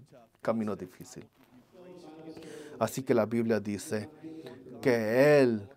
[0.47, 1.27] camino difícil.
[2.79, 4.09] Así que la Biblia dice
[4.81, 5.69] que Él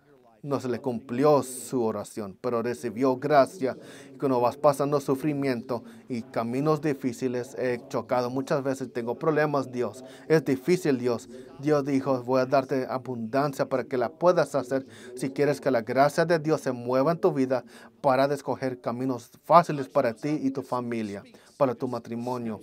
[0.42, 3.76] no se le cumplió su oración, pero recibió gracia.
[4.14, 10.04] Y cuando vas pasando sufrimiento y caminos difíciles, he chocado muchas veces, tengo problemas, Dios.
[10.28, 11.28] Es difícil, Dios.
[11.58, 14.86] Dios dijo, voy a darte abundancia para que la puedas hacer.
[15.16, 17.64] Si quieres que la gracia de Dios se mueva en tu vida
[18.00, 21.24] para escoger caminos fáciles para ti y tu familia,
[21.58, 22.60] para tu matrimonio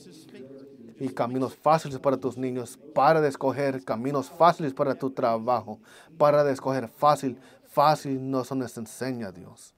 [1.00, 5.80] y caminos fáciles para tus niños, para de escoger caminos fáciles para tu trabajo,
[6.18, 9.77] para de escoger fácil, fácil no se nos enseña Dios.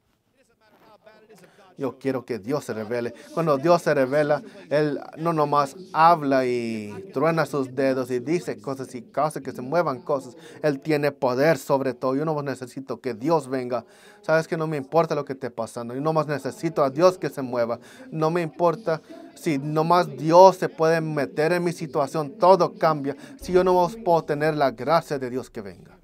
[1.80, 3.14] Yo quiero que Dios se revele.
[3.34, 8.94] Cuando Dios se revela, Él no nomás habla y truena sus dedos y dice cosas
[8.96, 10.36] y causa que se muevan cosas.
[10.62, 12.18] Él tiene poder sobre todo.
[12.18, 13.86] Yo no necesito que Dios venga.
[14.22, 15.96] Sabes que no me importa lo que esté pasando.
[15.96, 17.80] Yo no más necesito a Dios que se mueva.
[18.12, 19.02] No me importa
[19.36, 22.32] si nomás Dios se puede meter en mi situación.
[22.32, 23.16] Todo cambia.
[23.40, 25.98] Si yo no puedo tener la gracia de Dios que venga.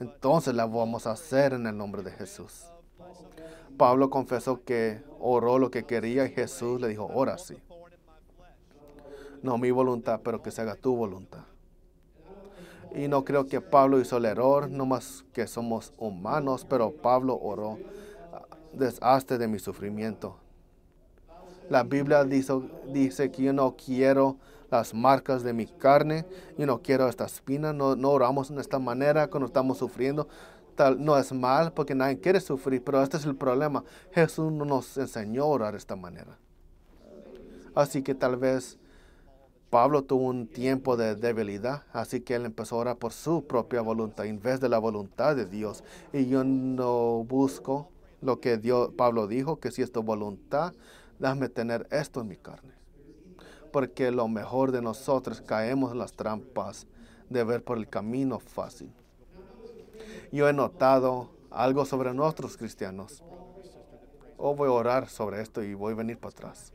[0.00, 2.64] Entonces la vamos a hacer en el nombre de Jesús.
[3.76, 7.56] Pablo confesó que oró lo que quería y Jesús le dijo, ora sí.
[9.42, 11.44] No mi voluntad, pero que se haga tu voluntad.
[12.94, 17.38] Y no creo que Pablo hizo el error, no más que somos humanos, pero Pablo
[17.40, 17.78] oró,
[18.72, 20.36] deshazte de mi sufrimiento.
[21.68, 24.36] La Biblia dice, que yo no quiero
[24.70, 26.24] las marcas de mi carne,
[26.56, 30.28] yo no quiero esta espina, no, no oramos de esta manera cuando estamos sufriendo
[30.98, 33.84] no es mal porque nadie quiere sufrir, pero este es el problema.
[34.12, 36.38] Jesús no nos enseñó a orar de esta manera.
[37.74, 38.78] Así que tal vez
[39.70, 43.80] Pablo tuvo un tiempo de debilidad, así que él empezó a orar por su propia
[43.80, 45.82] voluntad en vez de la voluntad de Dios.
[46.12, 47.90] Y yo no busco
[48.22, 50.72] lo que Dios, Pablo dijo, que si es tu voluntad,
[51.18, 52.72] déjame tener esto en mi carne.
[53.72, 56.86] Porque lo mejor de nosotros caemos en las trampas
[57.28, 58.90] de ver por el camino fácil
[60.36, 63.24] yo he notado algo sobre nuestros cristianos.
[64.36, 66.74] O voy a orar sobre esto y voy a venir para atrás.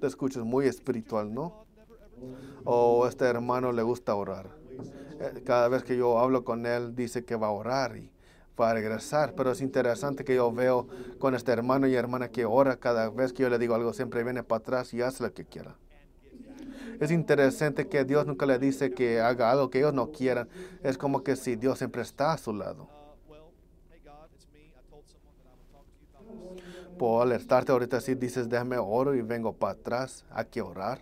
[0.00, 1.66] Te escuchas muy espiritual, ¿no?
[2.64, 4.48] O este hermano le gusta orar.
[5.18, 8.12] Eh, cada vez que yo hablo con él, dice que va a orar y
[8.60, 9.34] va a regresar.
[9.34, 10.86] Pero es interesante que yo veo
[11.18, 12.76] con este hermano y hermana que ora.
[12.76, 15.44] Cada vez que yo le digo algo, siempre viene para atrás y hace lo que
[15.44, 15.76] quiera.
[17.02, 20.48] Es interesante que Dios nunca le dice que haga algo que ellos no quieran.
[20.84, 22.88] Es como que si Dios siempre está a su lado.
[26.96, 30.24] Puedo alertarte ahorita si dices déjame oro y vengo para atrás.
[30.30, 31.00] Hay que orar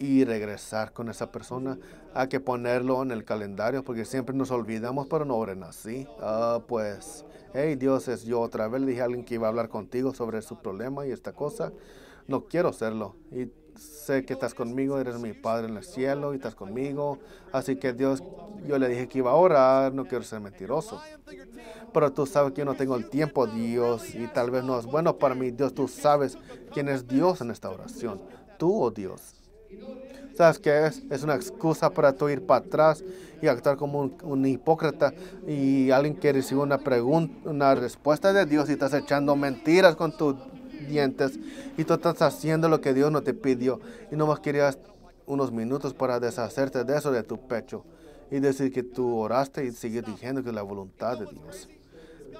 [0.00, 1.78] y regresar con esa persona.
[2.12, 6.08] Hay que ponerlo en el calendario porque siempre nos olvidamos, pero no oren así.
[6.18, 8.80] Ah, pues, hey Dios, es yo otra vez.
[8.80, 11.72] Le dije a alguien que iba a hablar contigo sobre su problema y esta cosa.
[12.26, 13.14] No quiero hacerlo.
[13.30, 17.18] Y sé que estás conmigo, eres mi Padre en el cielo y estás conmigo.
[17.52, 18.22] Así que Dios,
[18.66, 21.00] yo le dije que iba a orar, no quiero ser mentiroso.
[21.92, 24.86] Pero tú sabes que yo no tengo el tiempo, Dios, y tal vez no es
[24.86, 25.50] bueno para mí.
[25.50, 26.36] Dios, tú sabes
[26.72, 28.20] quién es Dios en esta oración,
[28.58, 29.34] tú o Dios.
[30.36, 31.02] ¿Sabes qué es?
[31.10, 33.04] Es una excusa para tú ir para atrás
[33.42, 35.12] y actuar como un, un hipócrita
[35.46, 40.16] y alguien que recibe una pregunta, una respuesta de Dios y estás echando mentiras con
[40.16, 40.36] tu
[40.86, 41.38] dientes
[41.76, 44.78] y tú estás haciendo lo que Dios no te pidió y no más querías
[45.26, 47.84] unos minutos para deshacerte de eso de tu pecho
[48.30, 51.68] y decir que tú oraste y seguir diciendo que es la voluntad de Dios.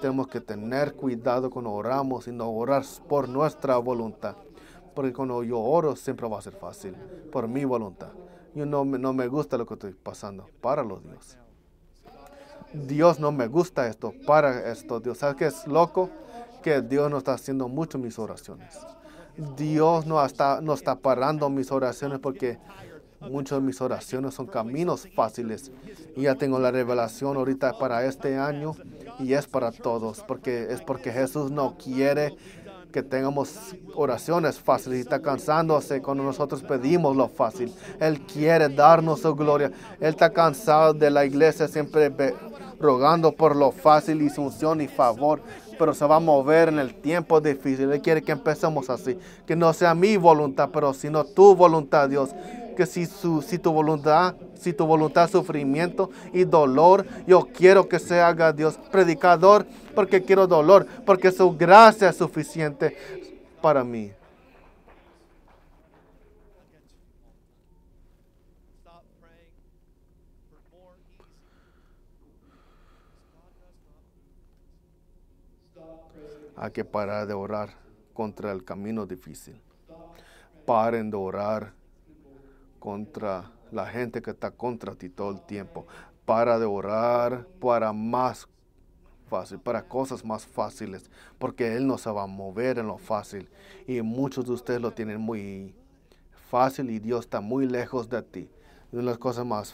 [0.01, 4.35] Tenemos que tener cuidado cuando oramos y no orar por nuestra voluntad.
[4.95, 6.95] Porque cuando yo oro siempre va a ser fácil,
[7.31, 8.09] por mi voluntad.
[8.53, 11.37] Yo no, no me gusta lo que estoy pasando, para los Dios.
[12.73, 14.99] Dios no me gusta esto, para esto.
[14.99, 16.09] Dios, ¿sabes qué es loco?
[16.61, 18.79] Que Dios no está haciendo mucho mis oraciones.
[19.57, 22.59] Dios no está, no está parando mis oraciones porque
[23.29, 25.71] Muchas de mis oraciones son caminos fáciles.
[26.15, 28.73] Y ya tengo la revelación ahorita para este año
[29.19, 32.35] y es para todos, porque es porque Jesús no quiere
[32.91, 37.73] que tengamos oraciones fáciles y está cansándose cuando nosotros pedimos lo fácil.
[37.99, 39.71] Él quiere darnos su gloria.
[39.99, 42.11] Él está cansado de la iglesia siempre
[42.79, 45.41] rogando por lo fácil y su unción y favor,
[45.81, 47.91] pero se va a mover en el tiempo difícil.
[47.91, 49.17] Él quiere que empecemos así,
[49.47, 52.29] que no sea mi voluntad, pero sino tu voluntad, Dios
[52.77, 57.97] que si, su, si tu voluntad, si tu voluntad sufrimiento y dolor, yo quiero que
[57.97, 59.65] se haga Dios predicador
[59.95, 62.95] porque quiero dolor, porque su gracia es suficiente
[63.59, 64.11] para mí.
[76.61, 77.71] Hay que parar de orar
[78.13, 79.59] contra el camino difícil.
[80.63, 81.73] Paren de orar
[82.77, 85.87] contra la gente que está contra ti todo el tiempo.
[86.23, 88.47] Para de orar para más
[89.27, 93.49] fácil, para cosas más fáciles, porque Él no se va a mover en lo fácil.
[93.87, 95.73] Y muchos de ustedes lo tienen muy
[96.51, 98.51] fácil y Dios está muy lejos de ti.
[98.91, 99.73] Una de las cosas más,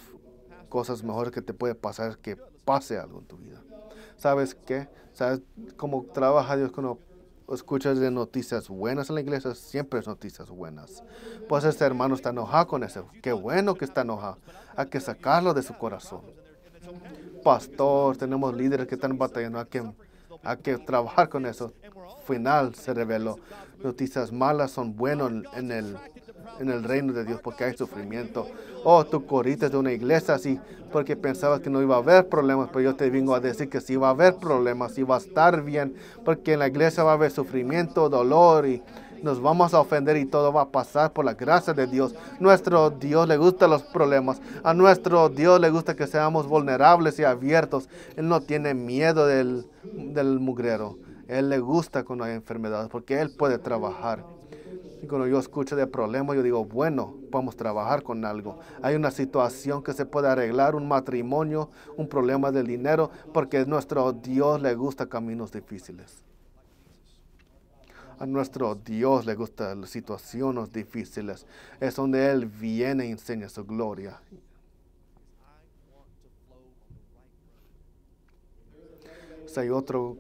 [0.70, 3.62] cosas mejores que te puede pasar es que pase algo en tu vida.
[4.18, 4.90] ¿Sabes qué?
[5.14, 5.42] ¿Sabes
[5.78, 7.00] cómo trabaja Dios cuando
[7.54, 11.04] escuchas de noticias buenas en la iglesia, siempre es noticias buenas.
[11.48, 13.08] Pues este hermano está enojado con eso.
[13.22, 14.38] Qué bueno que está enojado.
[14.76, 16.22] Hay que sacarlo de su corazón.
[17.44, 19.60] Pastor, tenemos líderes que están batallando.
[19.60, 19.84] Hay que,
[20.44, 21.74] hay que trabajar con eso.
[22.26, 23.40] Final se reveló.
[23.82, 25.98] Noticias malas son buenas en el
[26.60, 28.48] en el reino de Dios porque hay sufrimiento.
[28.84, 30.60] Oh, tú corriste de una iglesia así
[30.92, 33.82] porque pensabas que no iba a haber problemas, pero yo te vengo a decir que
[33.82, 37.12] sí va a haber problemas, y va a estar bien, porque en la iglesia va
[37.12, 38.82] a haber sufrimiento, dolor y
[39.24, 42.14] nos vamos a ofender y todo va a pasar por la gracia de Dios.
[42.40, 44.42] Nuestro Dios le gusta los problemas.
[44.64, 47.90] A nuestro Dios le gusta que seamos vulnerables y abiertos.
[48.16, 50.98] Él no tiene miedo del, del mugrero.
[51.28, 54.24] Él le gusta cuando hay enfermedades porque Él puede trabajar.
[55.02, 58.60] Y cuando yo escucho de problemas, yo digo, bueno, podemos trabajar con algo.
[58.82, 63.66] Hay una situación que se puede arreglar, un matrimonio, un problema del dinero, porque a
[63.66, 66.24] nuestro Dios le gusta caminos difíciles.
[68.20, 71.46] A nuestro Dios le gustan situaciones difíciles.
[71.80, 74.20] Es donde Él viene y enseña su gloria.
[79.46, 80.18] Si hay otro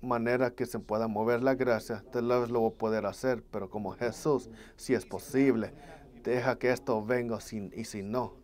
[0.00, 3.68] manera que se pueda mover la gracia, tal vez lo voy a poder hacer, pero
[3.68, 5.72] como Jesús, si es posible,
[6.22, 8.34] deja que esto venga sin, y si no,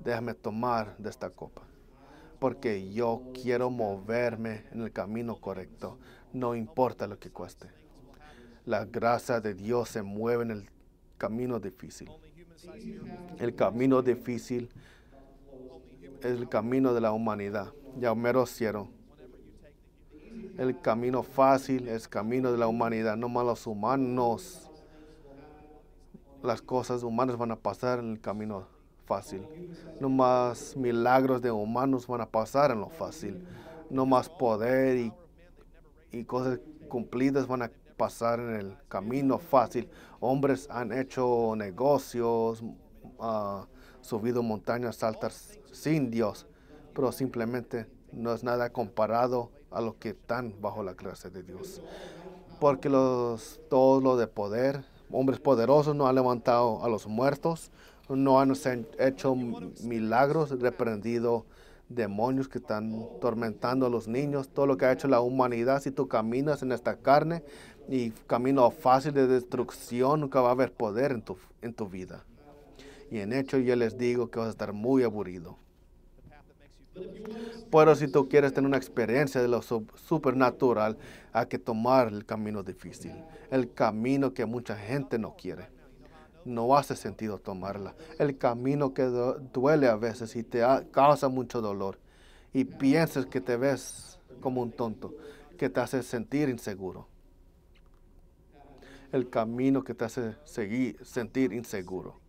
[0.00, 1.62] déjame tomar de esta copa.
[2.38, 5.98] Porque yo quiero moverme en el camino correcto,
[6.32, 7.68] no importa lo que cueste.
[8.64, 10.70] La gracia de Dios se mueve en el
[11.16, 12.10] camino difícil.
[13.38, 14.68] El camino difícil
[16.20, 17.72] es el camino de la humanidad.
[17.98, 18.97] Ya me lo hicieron
[20.58, 23.16] el camino fácil, es camino de la humanidad.
[23.16, 24.70] No más los humanos,
[26.42, 28.66] las cosas humanas van a pasar en el camino
[29.06, 29.46] fácil.
[30.00, 33.46] No más milagros de humanos van a pasar en lo fácil.
[33.90, 35.12] No más poder y,
[36.12, 39.88] y cosas cumplidas van a pasar en el camino fácil.
[40.20, 42.62] Hombres han hecho negocios,
[43.18, 43.64] uh,
[44.00, 46.46] subido montañas altas sin Dios,
[46.94, 51.80] pero simplemente no es nada comparado a los que están bajo la clase de Dios.
[52.60, 57.70] Porque los, todos los de poder, hombres poderosos, no han levantado a los muertos,
[58.08, 58.54] no han
[58.98, 61.44] hecho milagros, reprendido
[61.88, 65.90] demonios que están tormentando a los niños, todo lo que ha hecho la humanidad, si
[65.90, 67.42] tú caminas en esta carne
[67.88, 72.24] y camino fácil de destrucción, nunca va a haber poder en tu, en tu vida.
[73.10, 75.56] Y en hecho yo les digo que vas a estar muy aburrido.
[77.70, 80.96] Pero si tú quieres tener una experiencia de lo supernatural,
[81.32, 83.12] hay que tomar el camino difícil,
[83.50, 85.68] el camino que mucha gente no quiere.
[86.44, 87.94] No hace sentido tomarla.
[88.18, 91.98] El camino que duele a veces y te causa mucho dolor.
[92.54, 95.14] Y piensas que te ves como un tonto,
[95.58, 97.06] que te hace sentir inseguro.
[99.12, 102.27] El camino que te hace seguir, sentir inseguro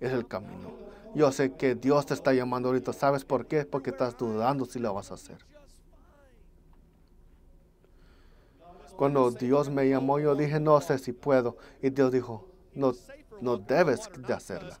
[0.00, 0.70] es el camino.
[1.14, 2.92] Yo sé que Dios te está llamando ahorita.
[2.92, 3.64] ¿Sabes por qué?
[3.64, 5.38] Porque estás dudando si lo vas a hacer.
[8.96, 11.56] Cuando Dios me llamó, yo dije, no sé si puedo.
[11.82, 12.92] Y Dios dijo, no,
[13.40, 14.78] no debes de hacerla.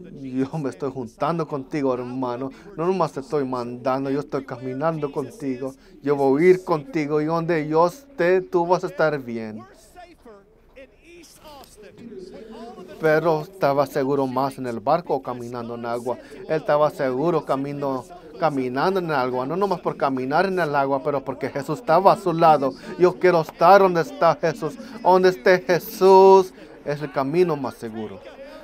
[0.00, 2.50] Yo me estoy juntando contigo, hermano.
[2.76, 5.74] No nomás te estoy mandando, yo estoy caminando contigo.
[6.02, 9.64] Yo voy a ir contigo y donde yo esté, tú vas a estar bien.
[13.04, 16.16] Pedro estaba seguro más en el barco caminando en agua.
[16.48, 18.02] Él estaba seguro camino,
[18.40, 22.14] caminando en el agua, no nomás por caminar en el agua, pero porque Jesús estaba
[22.14, 22.72] a su lado.
[22.98, 24.78] Yo quiero estar donde está Jesús.
[25.02, 26.54] Donde esté Jesús
[26.86, 28.20] es el camino más seguro.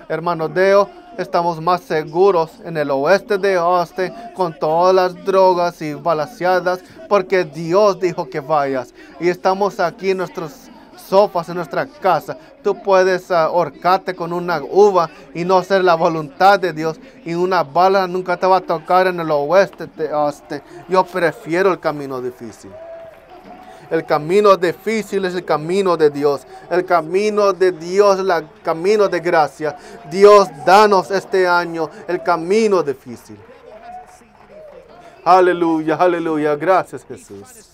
[0.08, 0.88] Hermano Deo,
[1.18, 6.80] estamos más seguros en el oeste de Austin con todas las drogas y balaseadas
[7.10, 8.94] porque Dios dijo que vayas.
[9.20, 10.69] Y estamos aquí en nuestros
[11.10, 12.36] sofás en nuestra casa.
[12.62, 17.00] Tú puedes ah, ahorcarte con una uva y no hacer la voluntad de Dios.
[17.24, 20.62] Y una bala nunca te va a tocar en el oeste de Austin.
[20.88, 22.70] Yo prefiero el camino difícil.
[23.90, 26.46] El camino difícil es el camino de Dios.
[26.70, 29.76] El camino de Dios es el camino de gracia.
[30.08, 33.36] Dios, danos este año el camino difícil.
[35.24, 36.54] Aleluya, aleluya.
[36.54, 37.69] Gracias Jesús.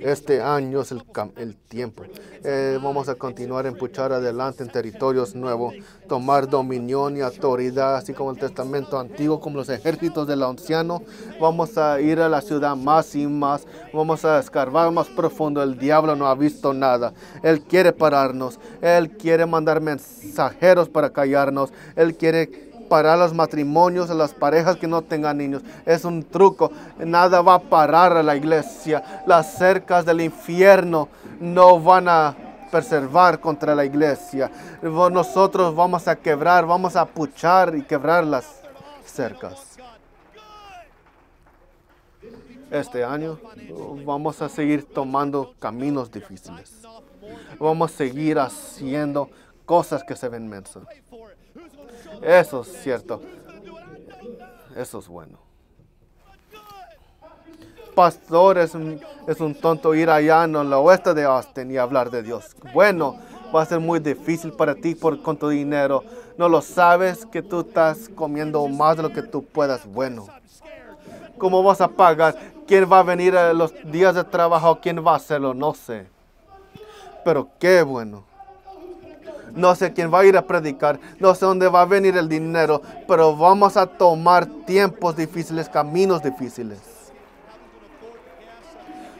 [0.00, 1.02] Este año es el,
[1.36, 2.04] el tiempo.
[2.42, 5.74] Eh, vamos a continuar en puchar adelante en territorios nuevos,
[6.08, 11.02] tomar dominión y autoridad, así como el testamento antiguo, como los ejércitos del anciano.
[11.40, 13.66] Vamos a ir a la ciudad más y más.
[13.92, 15.62] Vamos a escarbar más profundo.
[15.62, 17.12] El diablo no ha visto nada.
[17.42, 18.58] Él quiere pararnos.
[18.80, 21.72] Él quiere mandar mensajeros para callarnos.
[21.96, 25.62] Él quiere parar los matrimonios, a las parejas que no tengan niños.
[25.84, 26.70] Es un truco.
[26.98, 29.22] Nada va a parar a la iglesia.
[29.26, 31.08] Las cercas del infierno
[31.40, 32.34] no van a
[32.70, 34.50] preservar contra la iglesia.
[34.82, 38.62] Nosotros vamos a quebrar, vamos a puchar y quebrar las
[39.04, 39.78] cercas.
[42.70, 43.38] Este año
[44.04, 46.82] vamos a seguir tomando caminos difíciles.
[47.60, 49.30] Vamos a seguir haciendo
[49.64, 50.82] cosas que se ven mensas.
[52.22, 53.20] Eso es cierto.
[54.76, 55.38] Eso es bueno.
[57.94, 62.10] Pastor es un, es un tonto ir allá en el oeste de Austin y hablar
[62.10, 62.56] de Dios.
[62.72, 63.16] Bueno,
[63.54, 66.02] va a ser muy difícil para ti por, con tu dinero.
[66.36, 69.86] No lo sabes que tú estás comiendo más de lo que tú puedas.
[69.86, 70.26] Bueno,
[71.38, 72.36] ¿cómo vas a pagar?
[72.66, 74.80] ¿Quién va a venir a los días de trabajo?
[74.82, 75.54] ¿Quién va a hacerlo?
[75.54, 76.08] No sé.
[77.24, 78.24] Pero qué bueno
[79.54, 82.28] no sé quién va a ir a predicar, no sé dónde va a venir el
[82.28, 86.78] dinero, pero vamos a tomar tiempos difíciles, caminos difíciles.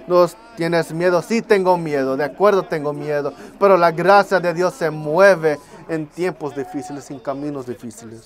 [0.07, 0.27] ¿No
[0.57, 1.23] tienes miedo?
[1.23, 5.59] Sí tengo miedo, de acuerdo tengo miedo, pero la gracia de Dios se mueve
[5.89, 8.25] en tiempos difíciles, en caminos difíciles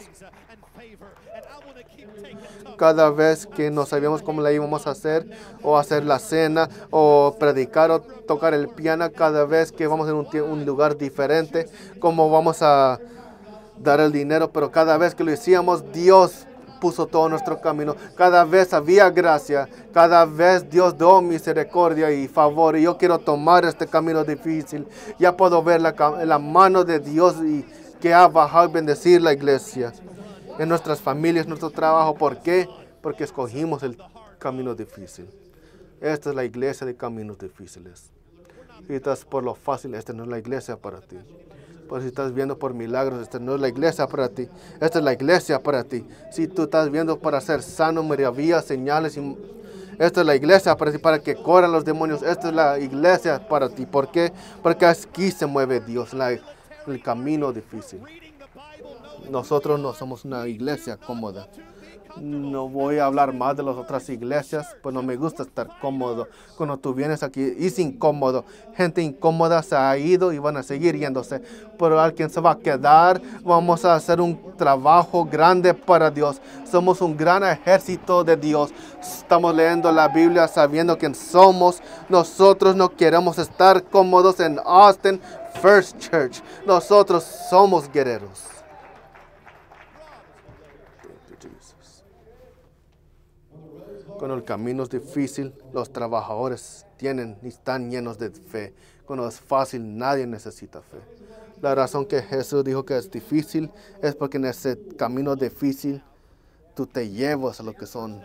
[2.78, 5.26] cada vez que no sabíamos cómo la íbamos a hacer,
[5.62, 10.14] o hacer la cena, o predicar, o tocar el piano, cada vez que vamos a
[10.14, 11.68] un, lugar diferente,
[12.00, 12.98] cómo vamos a
[13.78, 16.46] dar el dinero, pero cada vez que lo hacíamos, Dios
[16.80, 17.96] puso todo nuestro camino.
[18.16, 22.76] Cada vez había gracia, cada vez Dios dio misericordia y favor.
[22.76, 24.86] Y yo quiero tomar este camino difícil.
[25.18, 25.92] Ya puedo ver la,
[26.24, 27.64] la mano de Dios y
[28.00, 29.92] que ha bajado y bendecir la iglesia
[30.58, 32.14] en nuestras familias, nuestro trabajo.
[32.14, 32.68] ¿Por qué?
[33.00, 33.96] Porque escogimos el
[34.38, 35.28] camino difícil.
[36.00, 38.10] Esta es la iglesia de caminos difíciles.
[38.86, 41.18] Si estás por lo fácil, esta no es la iglesia para ti.
[41.88, 44.48] Pero si estás viendo por milagros, esta no es la iglesia para ti.
[44.80, 46.06] Esta es la iglesia para ti.
[46.30, 49.36] Si tú estás viendo para ser sano, maravillas, señales, y
[49.98, 52.22] esta es la iglesia para ti, para que corran los demonios.
[52.22, 53.86] Esta es la iglesia para ti.
[53.86, 54.32] ¿Por qué?
[54.62, 56.10] Porque aquí se mueve Dios,
[56.86, 58.00] el camino difícil.
[59.30, 61.48] Nosotros no somos una iglesia cómoda.
[62.16, 66.26] No voy a hablar más de las otras iglesias, pues no me gusta estar cómodo.
[66.56, 68.44] Cuando tú vienes aquí es incómodo.
[68.74, 71.42] Gente incómoda se ha ido y van a seguir yéndose.
[71.78, 73.20] Pero alguien se va a quedar.
[73.44, 76.40] Vamos a hacer un trabajo grande para Dios.
[76.68, 78.70] Somos un gran ejército de Dios.
[79.00, 81.80] Estamos leyendo la Biblia sabiendo quién somos.
[82.08, 85.20] Nosotros no queremos estar cómodos en Austin
[85.60, 86.42] First Church.
[86.66, 88.44] Nosotros somos guerreros.
[94.18, 98.74] Cuando el camino es difícil, los trabajadores tienen y están llenos de fe.
[99.06, 100.98] Cuando es fácil, nadie necesita fe.
[101.62, 103.70] La razón que Jesús dijo que es difícil
[104.02, 106.02] es porque en ese camino difícil
[106.74, 108.22] tú te llevas a lo que son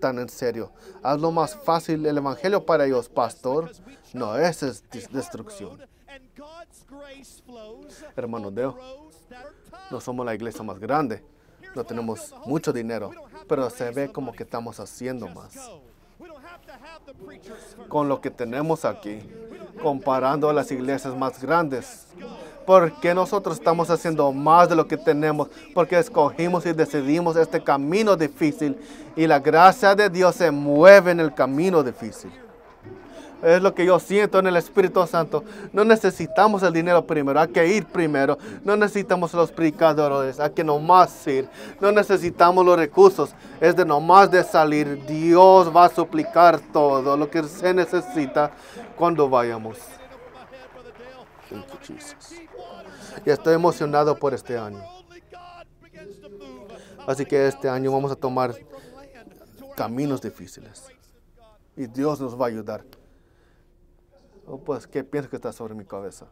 [0.00, 0.70] tan en serio.
[1.02, 3.72] Haz lo más fácil el evangelio para ellos, pastor.
[4.12, 5.80] No, esa es destrucción.
[8.16, 8.76] Hermano Deo,
[9.90, 11.22] no somos la iglesia más grande,
[11.74, 13.10] no tenemos mucho dinero,
[13.48, 15.54] pero se ve como que estamos haciendo más.
[17.88, 19.20] Con lo que tenemos aquí,
[19.82, 22.06] comparando a las iglesias más grandes,
[22.64, 28.16] porque nosotros estamos haciendo más de lo que tenemos, porque escogimos y decidimos este camino
[28.16, 28.78] difícil
[29.16, 32.30] y la gracia de Dios se mueve en el camino difícil.
[33.42, 35.42] Es lo que yo siento en el Espíritu Santo.
[35.72, 38.38] No necesitamos el dinero primero, hay que ir primero.
[38.64, 41.48] No necesitamos los predicadores, hay que nomás ir.
[41.80, 45.04] No necesitamos los recursos, es de nomás de salir.
[45.06, 48.52] Dios va a suplicar todo lo que se necesita
[48.96, 49.78] cuando vayamos.
[53.26, 54.82] Y estoy emocionado por este año.
[57.08, 58.54] Así que este año vamos a tomar
[59.76, 60.84] caminos difíciles.
[61.76, 62.84] Y Dios nos va a ayudar.
[64.46, 66.26] Oh, pues, ¿qué piensas que está sobre mi cabeza?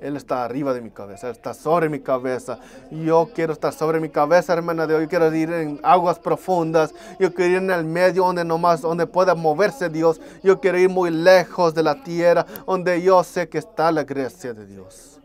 [0.00, 2.58] Él está arriba de mi cabeza, está sobre mi cabeza.
[2.90, 5.04] Yo quiero estar sobre mi cabeza, hermana de hoy.
[5.04, 6.94] Yo quiero ir en aguas profundas.
[7.18, 10.20] Yo quiero ir en el medio donde nomás, donde pueda moverse Dios.
[10.42, 14.52] Yo quiero ir muy lejos de la tierra, donde yo sé que está la gracia
[14.52, 15.20] de Dios.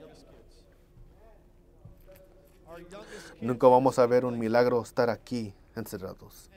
[3.42, 6.50] Nunca vamos a ver un milagro estar aquí encerrados.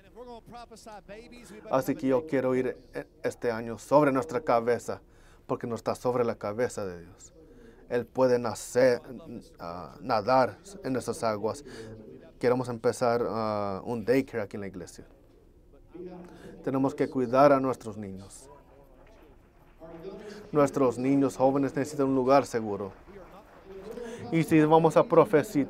[1.70, 5.00] Así que yo quiero ir e- este año sobre nuestra cabeza,
[5.46, 7.32] porque no está sobre la cabeza de Dios.
[7.88, 9.00] Él puede nacer,
[9.58, 11.64] ah, nadar en esas aguas.
[12.38, 15.04] Queremos empezar ah, un daycare aquí en la iglesia.
[16.64, 18.48] Tenemos que cuidar a nuestros niños.
[20.52, 22.92] Nuestros niños jóvenes necesitan un lugar seguro.
[24.30, 25.68] Y si vamos a profeci-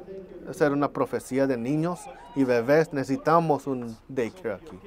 [0.48, 2.00] hacer una profecía de niños
[2.34, 4.78] y bebés, necesitamos un daycare aquí.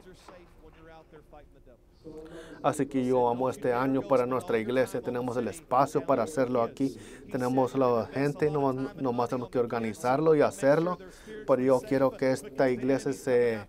[2.66, 5.00] Así que yo amo este año para nuestra iglesia.
[5.00, 6.98] Tenemos el espacio para hacerlo aquí.
[7.32, 10.98] Tenemos la gente, nomás, nomás tenemos que organizarlo y hacerlo.
[11.46, 13.68] Pero yo quiero que esta iglesia se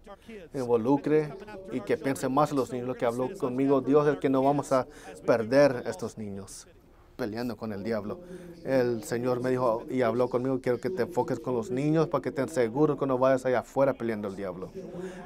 [0.55, 1.34] involucre
[1.72, 2.89] y que piense más en los niños.
[2.89, 4.87] Lo que habló conmigo Dios es que no vamos a
[5.26, 6.66] perder estos niños
[7.17, 8.21] peleando con el diablo.
[8.64, 12.23] El Señor me dijo y habló conmigo, quiero que te enfoques con los niños para
[12.23, 14.71] que estén seguros que no vayas allá afuera peleando el diablo.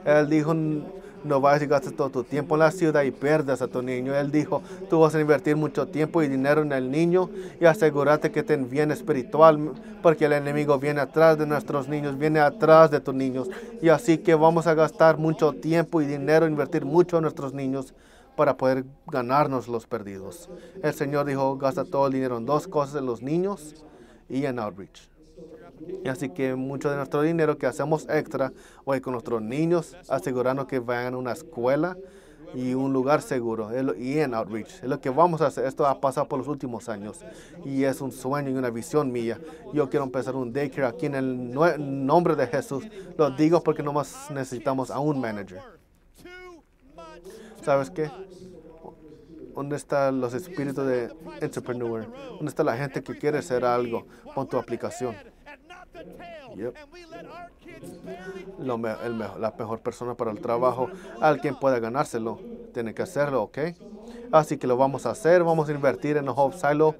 [0.04, 3.68] Él dijo, no vayas y gastes todo tu tiempo en la ciudad y pierdas a
[3.68, 4.14] tu niño.
[4.14, 7.30] Él dijo, tú vas a invertir mucho tiempo y dinero en el niño
[7.60, 9.72] y asegúrate que estén bien espiritual,
[10.02, 13.48] porque el enemigo viene atrás de nuestros niños, viene atrás de tus niños.
[13.82, 17.94] Y así que vamos a gastar mucho tiempo y dinero, invertir mucho en nuestros niños
[18.36, 20.50] para poder ganarnos los perdidos.
[20.82, 23.74] El Señor dijo, gasta todo el dinero en dos cosas, en los niños
[24.28, 25.08] y en outreach.
[26.04, 28.52] Y así que mucho de nuestro dinero que hacemos extra
[28.84, 31.96] hoy con nuestros niños, asegurando que vayan a una escuela
[32.54, 34.82] y un lugar seguro y en outreach.
[34.82, 35.64] Es lo que vamos a hacer.
[35.64, 37.20] Esto ha pasado por los últimos años
[37.64, 39.38] y es un sueño y una visión mía.
[39.72, 41.50] Yo quiero empezar un daycare aquí en el
[42.06, 42.84] nombre de Jesús.
[43.16, 45.79] Lo digo porque nomás necesitamos a un manager.
[47.62, 48.10] ¿Sabes qué?
[49.54, 52.06] ¿Dónde están los espíritus de entrepreneur?
[52.36, 55.14] ¿Dónde está la gente que quiere hacer algo con tu aplicación?
[56.56, 56.74] Yep.
[58.58, 60.88] Lo me- el la mejor persona para el trabajo,
[61.20, 62.40] alguien pueda ganárselo,
[62.72, 63.58] tiene que hacerlo, ¿ok?
[64.32, 66.94] Así que lo vamos a hacer, vamos a invertir en Hope Silo,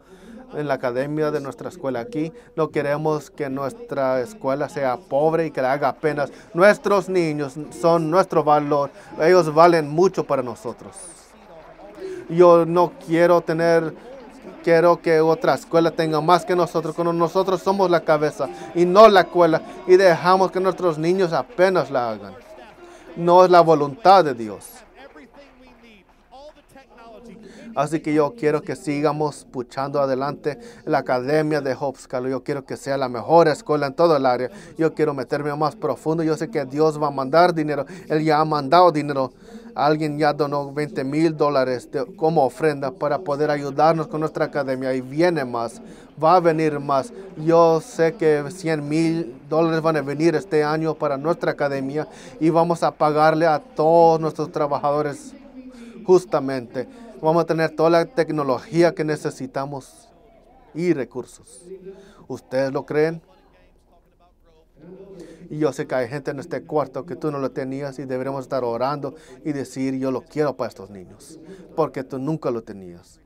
[0.55, 2.33] en la academia de nuestra escuela aquí.
[2.57, 6.31] No queremos que nuestra escuela sea pobre y que le haga apenas.
[6.55, 8.91] Nuestros niños son nuestro valor,
[9.21, 10.97] ellos valen mucho para nosotros.
[12.29, 13.93] Yo no quiero tener,
[14.63, 19.09] quiero que otra escuela tenga más que nosotros, cuando nosotros somos la cabeza y no
[19.09, 22.35] la escuela y dejamos que nuestros niños apenas la hagan.
[23.17, 24.71] No es la voluntad de Dios.
[27.75, 32.31] Así que yo quiero que sigamos puchando adelante la academia de Hope Scholar.
[32.31, 34.51] Yo quiero que sea la mejor escuela en todo el área.
[34.77, 36.23] Yo quiero meterme más profundo.
[36.23, 37.87] Yo sé que Dios va a mandar dinero.
[38.09, 39.33] Él ya ha mandado dinero.
[39.75, 44.93] Alguien ya donó 20 mil dólares como ofrenda para poder ayudarnos con nuestra academia.
[44.95, 45.81] Y viene más.
[46.23, 47.13] Va a venir más.
[47.37, 52.09] Yo sé que 100 mil dólares van a venir este año para nuestra academia.
[52.41, 55.35] Y vamos a pagarle a todos nuestros trabajadores
[56.05, 56.89] justamente.
[57.23, 60.09] Vamos a tener toda la tecnología que necesitamos
[60.75, 61.63] y recursos.
[62.29, 63.21] ¿Ustedes lo creen?
[65.51, 68.05] Y yo sé que hay gente en este cuarto que tú no lo tenías y
[68.05, 71.39] deberemos estar orando y decir, yo lo quiero para estos niños,
[71.77, 73.21] porque tú nunca lo tenías.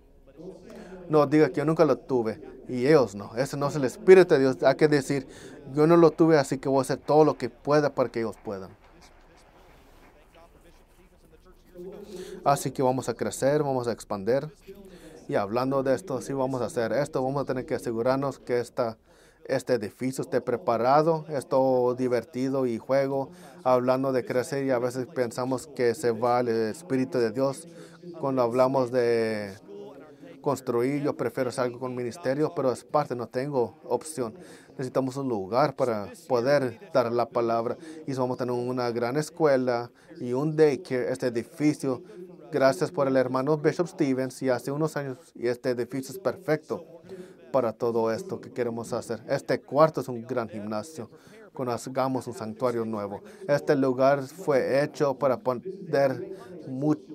[1.09, 3.37] No diga que yo nunca lo tuve y ellos no.
[3.37, 4.63] Ese no es el Espíritu de Dios.
[4.63, 5.29] Hay que decir,
[5.73, 8.21] yo no lo tuve, así que voy a hacer todo lo que pueda para que
[8.21, 8.71] ellos puedan.
[12.45, 14.49] Así que vamos a crecer, vamos a expandir.
[15.29, 17.23] Y hablando de esto, sí vamos a hacer esto.
[17.23, 18.99] Vamos a tener que asegurarnos que esta,
[19.47, 23.31] este edificio esté preparado, esto divertido y juego.
[23.63, 27.67] Hablando de crecer y a veces pensamos que se va el Espíritu de Dios
[28.21, 29.55] cuando hablamos de
[30.43, 31.03] construir.
[31.03, 34.35] Yo prefiero hacer algo con ministerio, pero es parte, no tengo opción.
[34.73, 37.79] Necesitamos un lugar para poder dar la palabra.
[38.07, 39.91] Y vamos a tener una gran escuela
[40.21, 42.03] y un daycare, este edificio.
[42.55, 46.85] Gracias por el hermano Bishop Stevens y hace unos años y este edificio es perfecto
[47.51, 49.21] para todo esto que queremos hacer.
[49.29, 51.11] Este cuarto es un gran gimnasio
[51.53, 53.25] cuando hagamos un santuario nuevo.
[53.49, 56.33] Este lugar fue hecho para poder,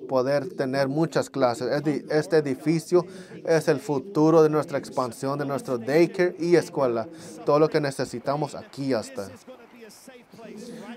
[0.09, 1.69] poder tener muchas clases.
[2.09, 3.05] Este edificio
[3.45, 7.07] es el futuro de nuestra expansión, de nuestro daycare y escuela.
[7.45, 9.29] Todo lo que necesitamos aquí hasta.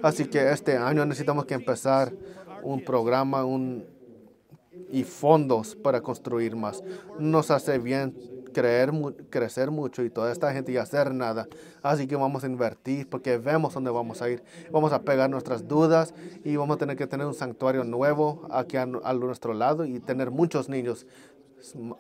[0.03, 2.13] Así que este año necesitamos que empezar
[2.65, 3.85] un programa un,
[4.91, 6.83] y fondos para construir más.
[7.19, 8.15] Nos hace bien
[8.53, 8.93] creer,
[9.31, 11.49] crecer mucho y toda esta gente y hacer nada.
[11.83, 14.43] Así que vamos a invertir porque vemos dónde vamos a ir.
[14.71, 16.15] Vamos a pegar nuestras dudas
[16.45, 20.31] y vamos a tener que tener un santuario nuevo aquí a, nuestro lado y tener
[20.31, 21.07] muchos niños.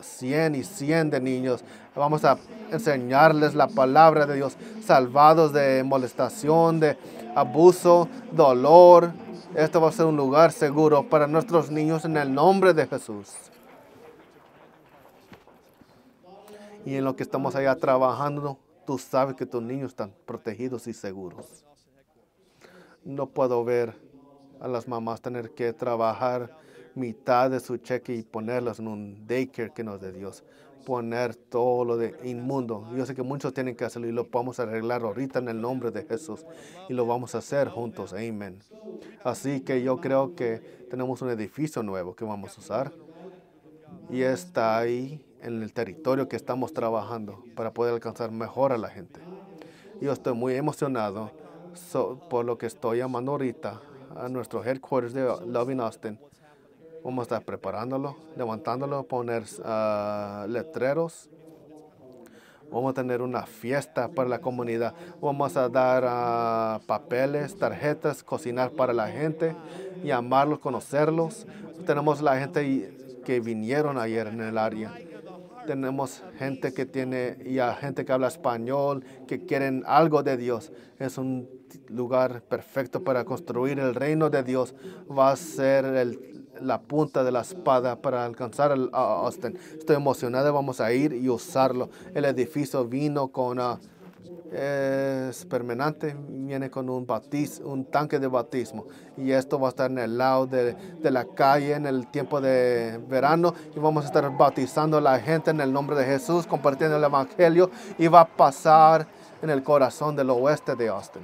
[0.01, 1.64] 100 y 100 de niños.
[1.95, 2.37] Vamos a
[2.73, 6.97] enseñarles la palabra de Dios, salvados de molestación, de
[7.37, 9.12] abuso, dolor.
[9.55, 13.35] Esto va a ser un lugar seguro para nuestros niños en el nombre de Jesús.
[16.87, 20.95] Y en lo que estamos allá trabajando, tú sabes que tus niños están protegidos y
[20.95, 21.67] seguros.
[23.05, 23.95] No puedo ver
[24.59, 26.57] a las mamás tener que trabajar
[26.95, 30.45] mitad de su cheque y ponerlas en un daycare que no es de Dios.
[30.85, 32.89] Poner todo lo de inmundo.
[32.97, 35.91] Yo sé que muchos tienen que hacerlo y lo podemos arreglar ahorita en el nombre
[35.91, 36.45] de Jesús.
[36.89, 38.12] Y lo vamos a hacer juntos.
[38.12, 38.59] Amén.
[39.24, 42.93] Así que yo creo que tenemos un edificio nuevo que vamos a usar.
[44.11, 48.89] Y está ahí en el territorio que estamos trabajando para poder alcanzar mejor a la
[48.89, 49.20] gente.
[50.01, 51.30] Yo estoy muy emocionado
[52.28, 53.80] por lo que estoy llamando ahorita
[54.16, 56.18] a nuestro headquarters de Loving Austin.
[57.05, 61.29] Vamos a estar preparándolo, levantándolo, poner ah, letreros.
[62.71, 64.95] Vamos a tener una fiesta para la comunidad.
[65.21, 69.57] Vamos a dar ah, papeles, tarjetas, cocinar para la gente,
[70.05, 71.47] llamarlos, conocerlos.
[71.87, 74.93] Tenemos la gente que vinieron ayer en el área
[75.67, 80.73] tenemos gente que tiene ya gente que habla español, que quieren algo de Dios.
[80.99, 81.49] Es un
[81.89, 84.75] lugar perfecto para construir el reino de Dios.
[85.11, 85.85] Va a ser
[86.61, 89.59] la punta de la espada para alcanzar a Austin.
[89.79, 91.91] Estoy emocionado, vamos a ir y usarlo.
[92.15, 93.59] El edificio vino con...
[94.55, 97.07] Uh, permanente, viene con un,
[97.65, 98.87] un tanque de bautismo.
[99.17, 102.39] Y esto va a estar en el lado de, de, la calle en el tiempo
[102.39, 103.55] de verano.
[103.75, 107.05] Y vamos a estar bautizando a la gente en el nombre de Jesús, compartiendo el
[107.05, 107.71] Evangelio.
[107.97, 109.07] Y va a pasar
[109.41, 111.23] en el corazón del oeste de Austin.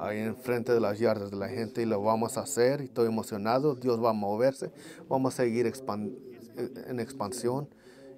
[0.00, 2.80] Ahí enfrente de las yardas de la gente y lo vamos a hacer.
[2.80, 3.74] Estoy emocionado.
[3.74, 4.72] Dios va a moverse.
[5.08, 6.30] Vamos a seguir expandiendo
[6.86, 7.68] en expansión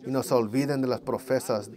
[0.04, 1.70] y no se olviden de las profesas,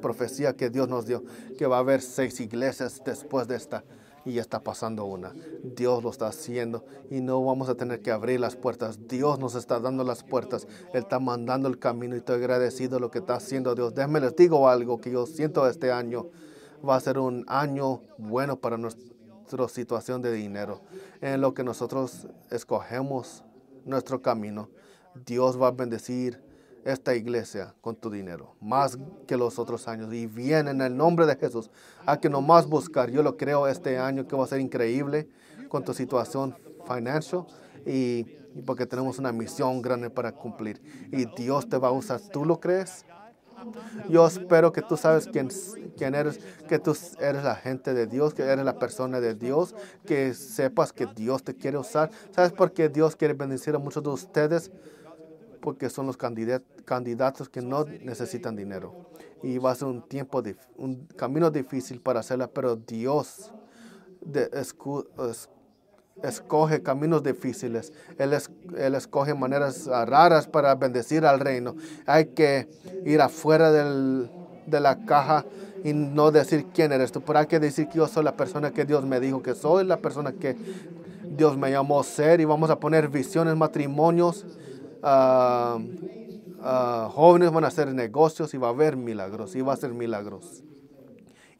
[0.00, 1.22] profecía que Dios nos dio,
[1.58, 3.84] que va a haber seis iglesias después de esta
[4.24, 5.32] y ya está pasando una.
[5.62, 9.08] Dios lo está haciendo y no vamos a tener que abrir las puertas.
[9.08, 10.66] Dios nos está dando las puertas.
[10.92, 13.94] Él está mandando el camino y estoy agradecido de lo que está haciendo Dios.
[13.94, 16.28] Déjenme les digo algo que yo siento este año.
[16.86, 18.78] Va a ser un año bueno para
[19.56, 20.82] nuestra situación de dinero.
[21.20, 23.42] En lo que nosotros escogemos
[23.84, 24.68] nuestro camino.
[25.26, 26.40] Dios va a bendecir
[26.84, 28.96] esta iglesia con tu dinero, más
[29.26, 30.12] que los otros años.
[30.12, 31.70] Y viene en el nombre de Jesús.
[32.06, 33.10] a que nomás buscar.
[33.10, 35.28] Yo lo creo este año que va a ser increíble
[35.68, 37.46] con tu situación financial
[37.84, 38.24] y,
[38.64, 40.80] porque tenemos una misión grande para cumplir.
[41.12, 42.20] Y Dios te va a usar.
[42.20, 43.04] ¿Tú lo crees?
[44.08, 45.48] Yo espero que tú sabes quién,
[45.96, 49.74] quién, eres, que tú eres la gente de Dios, que eres la persona de Dios,
[50.06, 52.10] que sepas que Dios te quiere usar.
[52.30, 54.70] ¿Sabes por qué Dios quiere bendecir a muchos de ustedes?
[55.60, 59.10] porque son los candidatos que no necesitan dinero.
[59.42, 60.42] Y va a ser un tiempo,
[60.76, 63.52] un camino difícil para hacerla, pero Dios
[66.22, 67.92] escoge caminos difíciles.
[68.18, 68.36] Él,
[68.76, 71.74] él, escoge maneras raras para bendecir al reino.
[72.06, 72.68] Hay que
[73.04, 75.44] ir afuera de la caja
[75.84, 78.72] y no decir quién eres tú, pero hay que decir que yo soy la persona
[78.72, 80.56] que Dios me dijo que soy, la persona que
[81.36, 84.44] Dios me llamó a ser y vamos a poner visiones, matrimonios
[85.02, 85.78] Ah,
[86.60, 89.92] ah, jóvenes van a hacer negocios y va a haber milagros, y va a ser
[89.92, 90.62] milagros.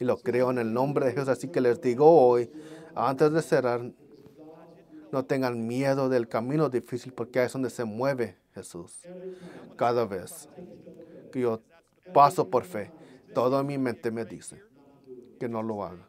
[0.01, 1.29] Y lo creo en el nombre de Jesús.
[1.29, 2.51] Así que les digo hoy,
[2.95, 3.93] antes de cerrar,
[5.13, 9.01] no tengan miedo del camino difícil porque es donde se mueve Jesús.
[9.77, 10.49] Cada vez
[11.33, 11.61] que yo
[12.13, 12.91] paso por fe,
[13.35, 14.63] todo en mi mente me dice
[15.39, 16.09] que no lo haga.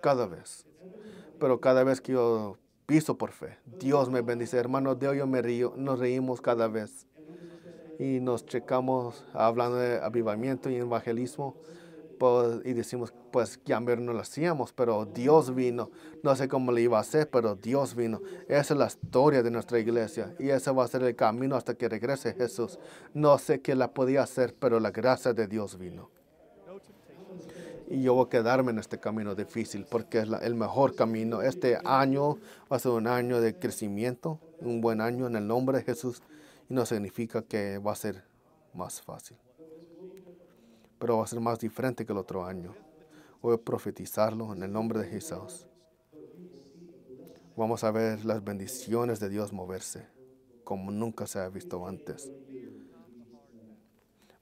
[0.00, 0.66] Cada vez.
[1.38, 3.58] Pero cada vez que yo piso por fe.
[3.78, 4.56] Dios me bendice.
[4.56, 7.06] Hermano, de hoy yo me río, nos reímos cada vez.
[7.98, 11.56] Y nos checamos hablando de avivamiento y evangelismo.
[12.18, 15.90] Pues, y decimos, pues ya no lo hacíamos, pero Dios vino.
[16.22, 18.22] No sé cómo le iba a hacer, pero Dios vino.
[18.48, 21.74] Esa es la historia de nuestra iglesia y ese va a ser el camino hasta
[21.74, 22.78] que regrese Jesús.
[23.12, 26.10] No sé qué la podía hacer, pero la gracia de Dios vino.
[27.88, 31.42] Y yo voy a quedarme en este camino difícil porque es el mejor camino.
[31.42, 32.38] Este año
[32.70, 36.20] va a ser un año de crecimiento, un buen año en el nombre de Jesús.
[36.68, 38.24] Y no significa que va a ser
[38.74, 39.36] más fácil
[40.98, 42.74] pero va a ser más diferente que el otro año.
[43.42, 45.66] Voy a profetizarlo en el nombre de Jesús.
[47.56, 50.16] Vamos a ver las bendiciones de Dios moverse
[50.66, 52.28] como nunca se ha visto antes.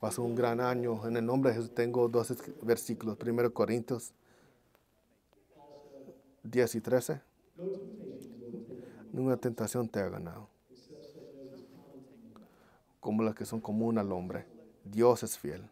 [0.02, 1.06] Va a ser un gran año.
[1.06, 2.32] En el nombre de Jesús tengo dos
[2.62, 3.18] versículos.
[3.18, 4.14] Primero Corintios
[6.44, 7.20] 10 y 13.
[9.12, 10.48] Ninguna tentación te ha ganado.
[13.00, 14.46] Como las que son comunes al hombre.
[14.82, 15.68] Dios es fiel.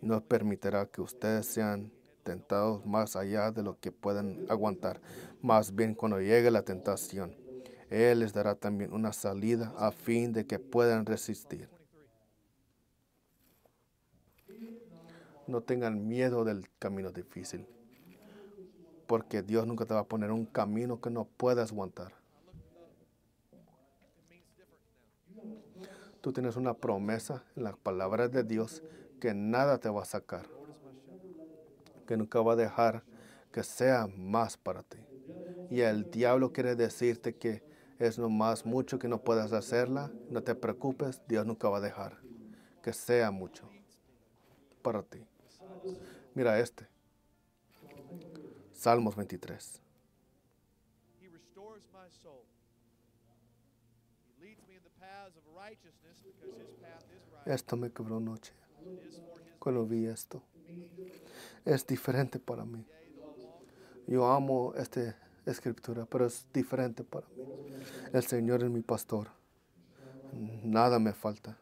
[0.00, 1.90] No permitirá que ustedes sean
[2.22, 5.00] tentados más allá de lo que puedan aguantar.
[5.40, 7.34] Más bien cuando llegue la tentación,
[7.90, 11.68] Él les dará también una salida a fin de que puedan resistir.
[15.46, 17.66] No tengan miedo del camino difícil,
[19.06, 22.12] porque Dios nunca te va a poner un camino que no puedas aguantar.
[26.20, 28.82] Tú tienes una promesa en las palabras de Dios
[29.20, 30.46] que nada te va a sacar,
[32.06, 33.02] que nunca va a dejar
[33.52, 34.98] que sea más para ti.
[35.70, 37.62] Y el diablo quiere decirte que
[37.98, 42.18] es más mucho que no puedas hacerla, no te preocupes, Dios nunca va a dejar
[42.82, 43.68] que sea mucho
[44.82, 45.26] para ti.
[46.34, 46.86] Mira este.
[48.72, 49.82] Salmos 23.
[57.46, 58.52] Esto me quebró noche
[59.58, 60.42] cuando vi esto.
[61.64, 62.84] Es diferente para mí.
[64.06, 65.14] Yo amo esta
[65.44, 67.44] escritura, pero es diferente para mí.
[68.12, 69.28] El Señor es mi pastor.
[70.62, 71.58] Nada me falta.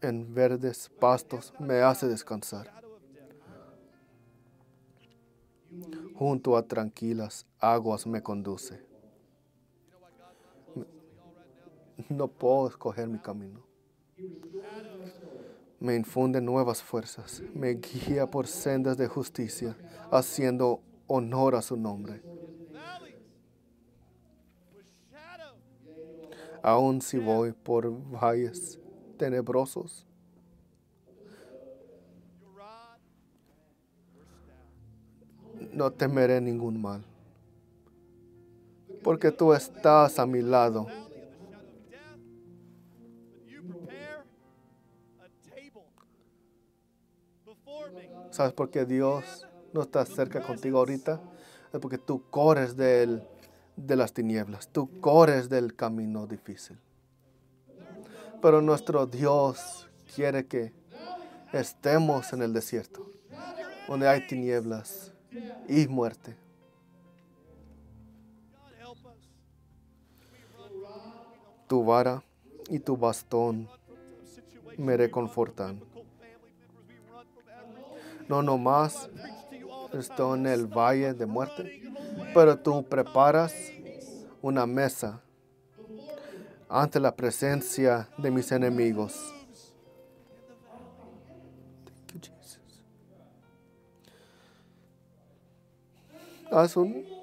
[0.00, 2.72] En verdes pastos me hace descansar.
[6.14, 8.82] Junto a tranquilas aguas me conduce.
[12.08, 13.69] No puedo escoger mi camino
[15.80, 19.74] me infunde nuevas fuerzas, me guía por sendas de justicia,
[20.10, 22.22] haciendo honor a su nombre.
[26.62, 28.78] Aun si voy por valles
[29.16, 30.06] tenebrosos,
[35.72, 37.02] no temeré ningún mal,
[39.02, 40.86] porque tú estás a mi lado
[48.40, 51.20] ¿Sabes por qué Dios no está cerca contigo ahorita?
[51.74, 53.20] Es porque tú corres de
[53.76, 56.78] las tinieblas, tú corres del camino difícil.
[58.40, 60.72] Pero nuestro Dios quiere que
[61.52, 63.12] estemos en el desierto,
[63.86, 65.12] donde hay tinieblas
[65.68, 66.34] y muerte.
[71.66, 72.24] Tu vara
[72.70, 73.68] y tu bastón
[74.78, 75.89] me reconfortan.
[78.30, 79.10] No nomás
[79.92, 81.82] estoy en el valle de muerte,
[82.32, 83.52] pero tú preparas
[84.40, 85.20] una mesa
[86.68, 89.34] ante la presencia de mis enemigos.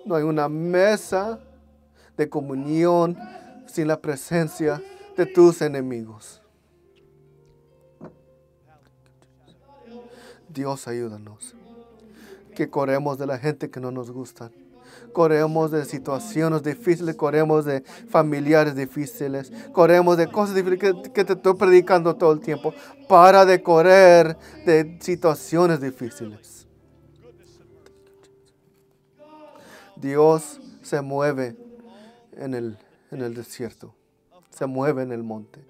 [0.04, 1.40] no hay una mesa
[2.18, 3.18] de comunión
[3.66, 4.84] sin la presencia
[5.16, 6.42] de tus enemigos.
[10.50, 11.56] Dios ayúdanos.
[12.56, 14.52] Que corremos de la gente que no nos gusta.
[15.14, 21.34] Corremos de situaciones difíciles, corremos de familiares difíciles, corremos de cosas difíciles que, que te
[21.34, 22.74] estoy predicando todo el tiempo.
[23.08, 26.68] Para de correr de situaciones difíciles.
[29.96, 31.56] Dios se mueve
[32.34, 32.78] en el,
[33.12, 33.94] en el desierto,
[34.50, 35.66] se mueve en el monte.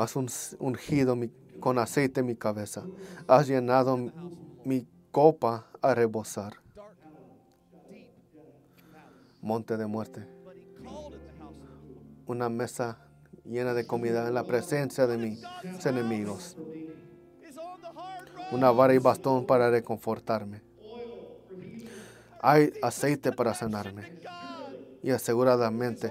[0.00, 1.14] Has ungido
[1.60, 2.82] con aceite mi cabeza.
[3.28, 3.98] Has llenado
[4.64, 6.54] mi copa a rebosar.
[9.42, 10.26] Monte de muerte.
[12.26, 12.96] Una mesa
[13.44, 15.44] llena de comida en la presencia de mis
[15.84, 16.56] enemigos.
[18.52, 20.62] una vara y bastón para reconfortarme.
[22.40, 24.18] Hay aceite para sanarme.
[25.02, 26.10] Y aseguradamente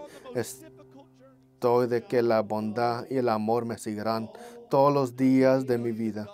[1.59, 4.31] estoy de que la bondad y el amor me seguirán
[4.69, 6.25] todos los días de mi vida.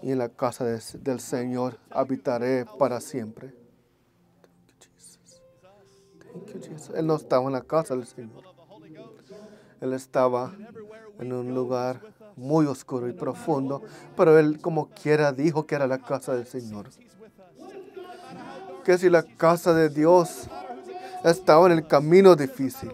[0.00, 3.52] Y en la casa del Señor habitaré para siempre.
[6.94, 8.44] Él no estaba en la casa del Señor.
[9.80, 10.54] Él estaba
[11.18, 12.00] en un lugar
[12.36, 13.82] muy oscuro y profundo,
[14.16, 16.88] pero él como quiera dijo que era la casa del Señor.
[18.84, 20.48] Que si la casa de Dios
[21.24, 22.92] estaba en el camino difícil.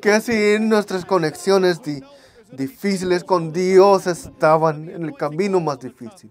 [0.00, 1.80] Que si nuestras conexiones
[2.50, 6.30] difíciles con Dios estaban en el camino más difícil.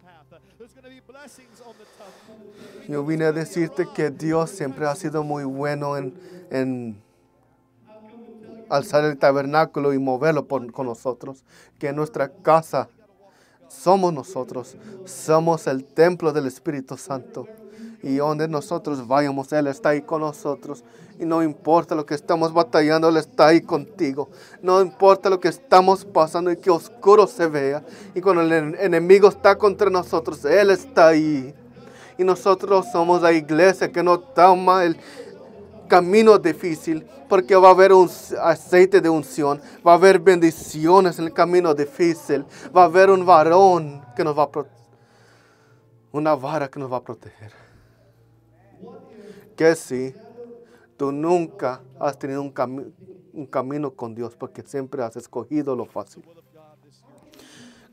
[2.87, 6.13] Yo vine a decirte que Dios siempre ha sido muy bueno en,
[6.49, 7.01] en
[8.69, 11.43] alzar el tabernáculo y moverlo por, con nosotros.
[11.79, 12.89] Que nuestra casa
[13.67, 14.75] somos nosotros.
[15.05, 17.47] Somos el templo del Espíritu Santo.
[18.03, 20.83] Y donde nosotros vayamos, Él está ahí con nosotros.
[21.19, 24.29] Y no importa lo que estamos batallando, Él está ahí contigo.
[24.61, 27.83] No importa lo que estamos pasando y que oscuro se vea.
[28.15, 31.53] Y cuando el enemigo está contra nosotros, Él está ahí.
[32.17, 34.97] Y nosotros somos la iglesia que no toma el
[35.87, 38.09] camino difícil, porque va a haber un
[38.41, 42.45] aceite de unción, va a haber bendiciones en el camino difícil,
[42.75, 44.49] va a haber un varón que nos va a
[46.13, 47.60] una vara que nos va a proteger.
[49.61, 50.15] Que si
[50.97, 56.25] tú nunca has tenido un, camino con Dios, porque siempre has escogido lo fácil.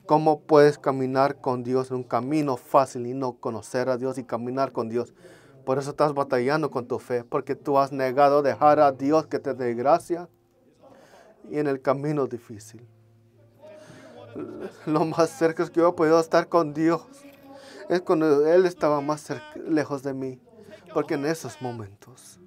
[0.07, 4.25] ¿Cómo puedes caminar con Dios en un camino fácil y no conocer a Dios y
[4.25, 5.13] caminar con Dios?
[5.67, 9.39] Por eso estás batallando con tu fe, porque tú has negado dejar a Dios que
[9.39, 10.27] te dé gracia
[11.51, 12.81] y en el camino difícil.
[14.87, 17.03] Lo más cerca que yo he podido estar con Dios
[17.91, 20.41] es cuando Él estaba más lejos de mí,
[20.99, 22.41] porque en esos momentos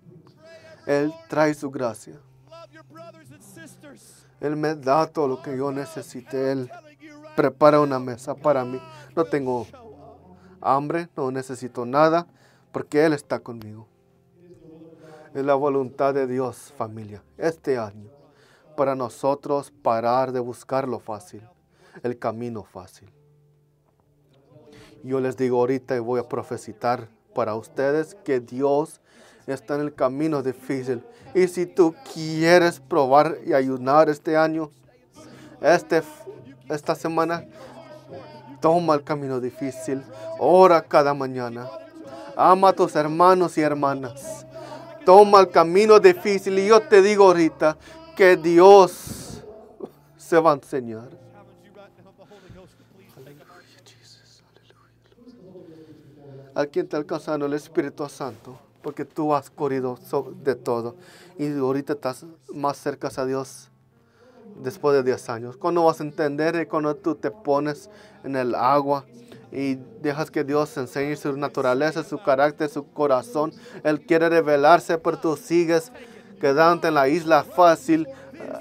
[0.86, 2.20] Él trae su gracia.
[4.42, 6.52] Él me da todo lo que yo necesite.
[6.52, 6.70] Él
[7.38, 8.78] prepara una mesa para mí.
[9.16, 9.66] No tengo
[10.60, 12.28] hambre, no necesito nada,
[12.74, 13.88] porque Él está conmigo.
[15.34, 18.10] Es la voluntad de Dios, familia, este año,
[18.76, 21.42] para nosotros parar de buscar lo fácil,
[22.04, 23.10] el camino fácil.
[25.06, 29.00] Yo les digo ahorita y voy a profetizar para ustedes que Dios
[29.48, 31.04] está en el camino difícil.
[31.34, 34.70] Y si tú quieres probar y ayunar este año,
[35.62, 36.02] este
[36.70, 37.46] esta semana,
[38.62, 40.02] toma el camino difícil,
[40.40, 41.70] ora cada mañana,
[42.36, 44.46] ama a tus hermanos y hermanas,
[45.06, 47.78] toma el camino difícil y yo te digo ahorita
[48.16, 49.44] que Dios
[50.18, 51.21] se va a enseñar.
[56.54, 58.60] ¿A quién te alcanzando el Espíritu Santo?
[58.82, 59.98] Porque tú has corrido
[60.44, 60.96] de todo
[61.38, 63.70] y ahorita estás más cerca a Dios
[64.62, 65.58] después de 10 años.
[65.58, 67.90] Cuando vas a entender y cuando tú te pones
[68.24, 69.06] en el agua
[69.52, 73.54] y dejas que Dios enseñe su naturaleza, su carácter, su corazón.
[73.84, 75.92] Él quiere revelarse, pero tú sigues
[76.40, 78.08] quedándote en la isla fácil,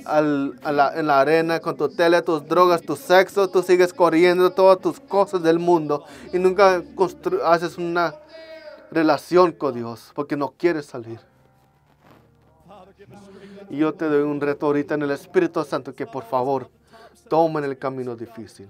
[0.06, 3.48] en la arena con tu tele, tus drogas, tu sexo.
[3.48, 6.82] Tú sigues corriendo todas tus cosas del mundo y nunca
[7.44, 8.14] haces una
[8.90, 11.20] relación con Dios porque no quieres salir.
[13.68, 16.70] Y yo te doy un reto ahorita en el Espíritu Santo que por favor
[17.28, 18.68] tomen el camino difícil.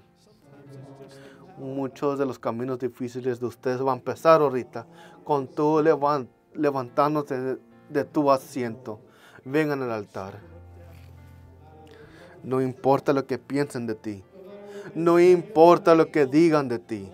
[1.56, 4.86] Muchos de los caminos difíciles de ustedes van a empezar ahorita
[5.24, 5.82] con tú
[6.54, 7.58] levantándote
[7.88, 9.00] de, tu asiento.
[9.44, 10.38] Vengan al altar.
[12.42, 14.24] No importa lo que piensen de ti.
[14.94, 17.12] No importa lo que digan de ti.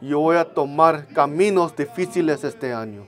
[0.00, 3.06] Yo voy a tomar caminos difíciles este año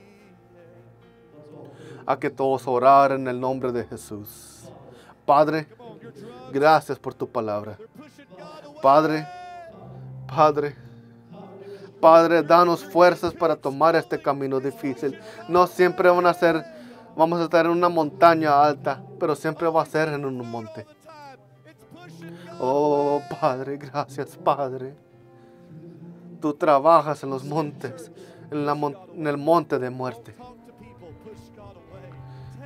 [2.05, 4.69] a que todos orar en el nombre de Jesús.
[5.25, 5.67] Padre,
[6.51, 7.77] gracias por tu palabra.
[8.81, 9.25] Padre,
[10.27, 10.75] Padre,
[12.01, 15.17] Padre, danos fuerzas para tomar este camino difícil.
[15.47, 16.65] No siempre van a ser,
[17.15, 20.85] vamos a estar en una montaña alta, pero siempre va a ser en un monte.
[22.59, 24.93] Oh, Padre, gracias, Padre.
[26.39, 28.11] Tú trabajas en los montes,
[28.51, 30.35] en, en el monte de muerte.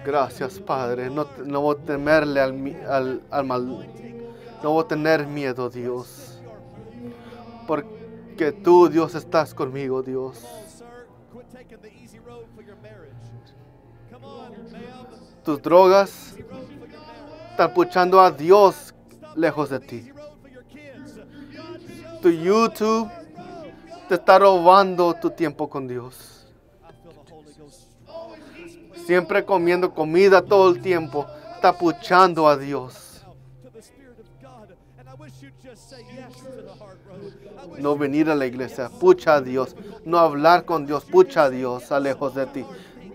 [0.05, 1.09] Gracias, Padre.
[1.09, 3.87] No, no voy a temerle al, al, mal.
[4.61, 6.39] No voy a tener miedo, Dios.
[7.65, 10.45] Porque tú, Dios, estás conmigo, Dios.
[15.45, 16.35] Tus drogas
[17.51, 18.95] están puchando a Dios
[19.35, 20.11] lejos de ti.
[22.21, 23.09] Tu YouTube
[24.09, 26.47] te está robando tu tiempo con Dios.
[29.05, 33.23] Siempre comiendo comida todo el tiempo, está puchando a Dios.
[37.77, 39.75] No venir a la iglesia, pucha a Dios.
[40.05, 42.65] No hablar con Dios, pucha a Dios, a lejos de ti.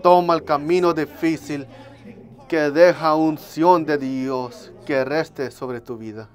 [0.01, 1.67] Toma el camino difícil
[2.51, 6.29] que deja unción de Dios que reste sobre tu vida.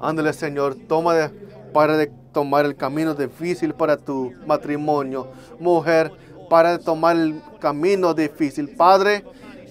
[0.00, 1.28] Ándale, Señor, toma de,
[1.72, 5.28] para de tomar el camino difícil para tu matrimonio.
[5.60, 6.10] Mujer,
[6.50, 8.70] para de tomar el camino difícil.
[8.70, 9.24] Padre,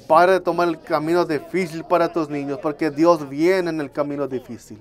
[0.08, 4.26] para de tomar el camino difícil para tus niños, porque Dios viene en el camino
[4.26, 4.80] difícil.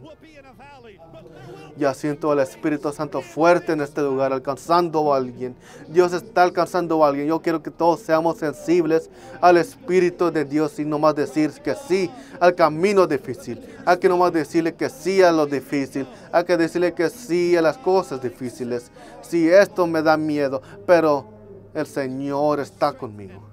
[1.76, 5.56] Ya siento al Espíritu Santo fuerte en este lugar, alcanzando a alguien.
[5.88, 7.26] Dios está alcanzando a alguien.
[7.26, 9.08] Yo quiero que todos seamos sensibles
[9.40, 12.10] al Espíritu de Dios y no más decir que sí
[12.40, 13.60] al camino difícil.
[13.86, 16.06] Hay que no más decirle que sí a lo difícil.
[16.30, 18.90] Hay que decirle que sí a las cosas difíciles.
[19.22, 21.26] Si esto me da miedo, pero
[21.72, 23.48] el Señor está conmigo.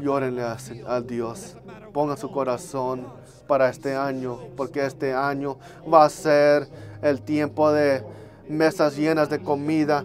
[0.00, 0.56] Llórenle a,
[0.86, 1.56] a Dios.
[1.92, 3.06] Pongan su corazón
[3.46, 5.56] para este año, porque este año
[5.92, 6.68] va a ser
[7.02, 8.02] el tiempo de
[8.48, 10.04] mesas llenas de comida,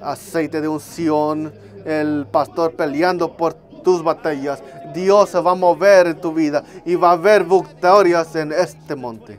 [0.00, 1.52] aceite de unción,
[1.84, 4.62] el pastor peleando por tus batallas.
[4.94, 8.94] Dios se va a mover en tu vida y va a haber victorias en este
[8.94, 9.38] monte.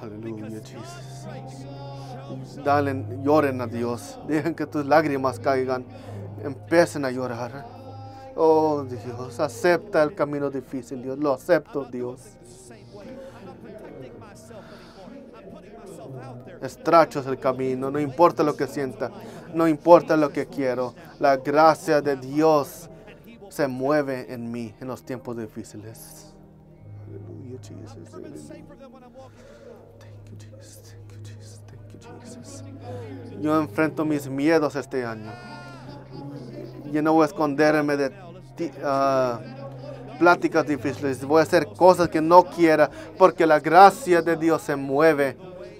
[0.00, 1.08] Aleluya, Jesús.
[2.64, 4.18] Dale, lloren a Dios.
[4.26, 5.84] Dejen que tus lágrimas caigan.
[6.42, 7.77] Empiecen a llorar.
[8.40, 11.18] Oh Dios, acepta el camino difícil, Dios.
[11.18, 12.20] Lo acepto, Dios.
[16.62, 19.10] Estracho es el camino, no importa lo que sienta,
[19.52, 20.94] no importa lo que quiero.
[21.18, 22.88] La gracia de Dios
[23.48, 26.32] se mueve en mí en los tiempos difíciles.
[27.08, 28.08] Aleluya, Jesus.
[29.98, 30.94] Thank you, Jesus.
[30.94, 31.60] Thank you, Jesus.
[31.66, 32.64] Thank you, Jesus.
[33.40, 35.32] Yo enfrento mis miedos este año.
[36.92, 38.27] Yo no voy a esconderme de
[38.84, 39.40] ah,
[40.18, 41.24] pláticas difíciles.
[41.24, 45.36] Voy a hacer cosas que no quiera porque la gracia de Dios se mueve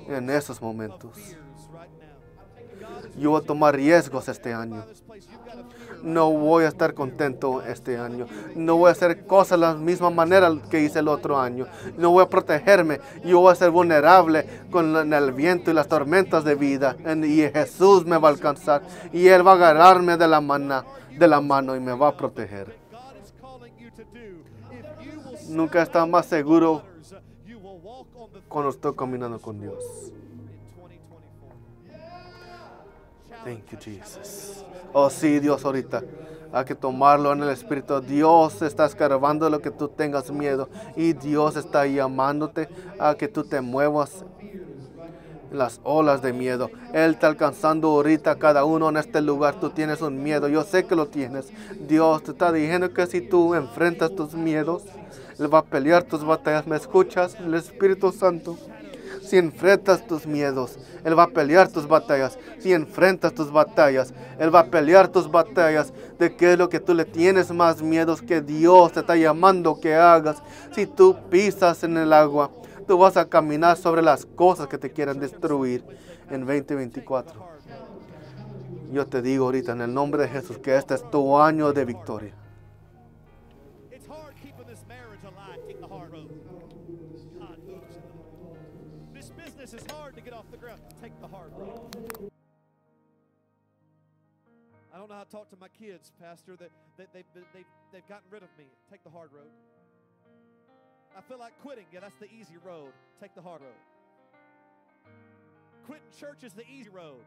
[0.08, 1.10] en esos momentos.
[3.18, 4.84] Yo voy a tomar riesgos este año.
[6.02, 8.26] No voy a estar contento este año.
[8.54, 11.66] No voy a hacer cosas de la misma manera que hice el otro año.
[11.96, 13.00] No voy a protegerme.
[13.24, 16.96] Yo voy a ser vulnerable con el viento y las tormentas de vida.
[17.24, 18.82] Y Jesús me va a alcanzar.
[19.12, 20.84] Y Él va a agarrarme de la, mano,
[21.18, 22.76] de la mano y me va a proteger.
[25.48, 26.82] Nunca estado más seguro
[28.48, 30.12] cuando estoy caminando con Dios.
[33.44, 34.64] Thank you, Jesus.
[34.92, 36.02] Oh, sí, Dios, ahorita.
[36.52, 38.00] Hay que tomarlo en el Espíritu.
[38.00, 40.68] Dios está escarbando lo que tú tengas miedo.
[40.96, 44.24] Y Dios está llamándote a que tú te muevas
[45.50, 46.70] las olas de miedo.
[46.92, 49.60] Él está alcanzando ahorita cada uno en este lugar.
[49.60, 50.48] Tú tienes un miedo.
[50.48, 51.52] Yo sé que lo tienes.
[51.80, 54.84] Dios te está diciendo que si tú enfrentas tus miedos,
[55.38, 56.66] Él va a pelear tus batallas.
[56.66, 57.36] ¿Me escuchas?
[57.36, 58.56] El Espíritu Santo.
[59.28, 62.38] Si enfrentas tus miedos, Él va a pelear tus batallas.
[62.60, 65.92] Si enfrentas tus batallas, Él va a pelear tus batallas.
[66.18, 69.80] ¿De qué es lo que tú le tienes más miedos que Dios te está llamando
[69.80, 70.42] que hagas?
[70.74, 72.50] Si tú pisas en el agua,
[72.88, 75.84] tú vas a caminar sobre las cosas que te quieran destruir
[76.30, 77.46] en 2024.
[78.90, 81.84] Yo te digo ahorita en el nombre de Jesús que este es tu año de
[81.84, 82.34] victoria.
[94.90, 96.56] I don't know how to talk to my kids, Pastor.
[96.56, 98.64] That they, they've, been- they've, they've gotten rid of me.
[98.90, 99.52] Take the hard road.
[101.18, 101.86] I feel like quitting.
[101.92, 102.92] Yeah, that's the easy road.
[103.20, 103.70] Take the hard road.
[105.84, 107.24] Quitting church is the easy road.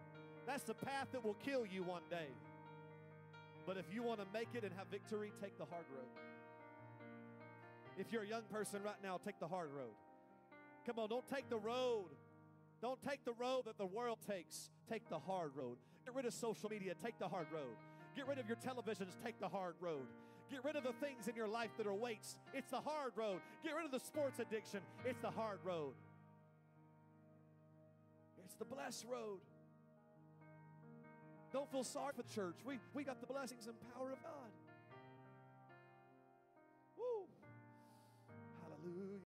[0.48, 2.30] That's the path that will kill you one day.
[3.68, 6.08] But if you want to make it and have victory, take the hard road.
[7.98, 9.94] If you're a young person right now, take the hard road.
[10.86, 12.06] Come on, don't take the road.
[12.82, 14.70] Don't take the road that the world takes.
[14.90, 15.78] Take the hard road.
[16.06, 16.94] Get rid of social media.
[17.04, 17.76] Take the hard road.
[18.16, 19.16] Get rid of your televisions.
[19.24, 20.08] Take the hard road.
[20.52, 22.36] Get rid of the things in your life that are weights.
[22.54, 23.40] It's the hard road.
[23.64, 24.82] Get rid of the sports addiction.
[25.06, 25.94] It's the hard road.
[28.44, 29.40] It's the blessed road.
[31.54, 32.56] Don't feel sorry for the church.
[32.66, 34.52] We, we got the blessings and power of God.
[36.98, 37.26] Woo!
[38.64, 39.20] Hallelujah.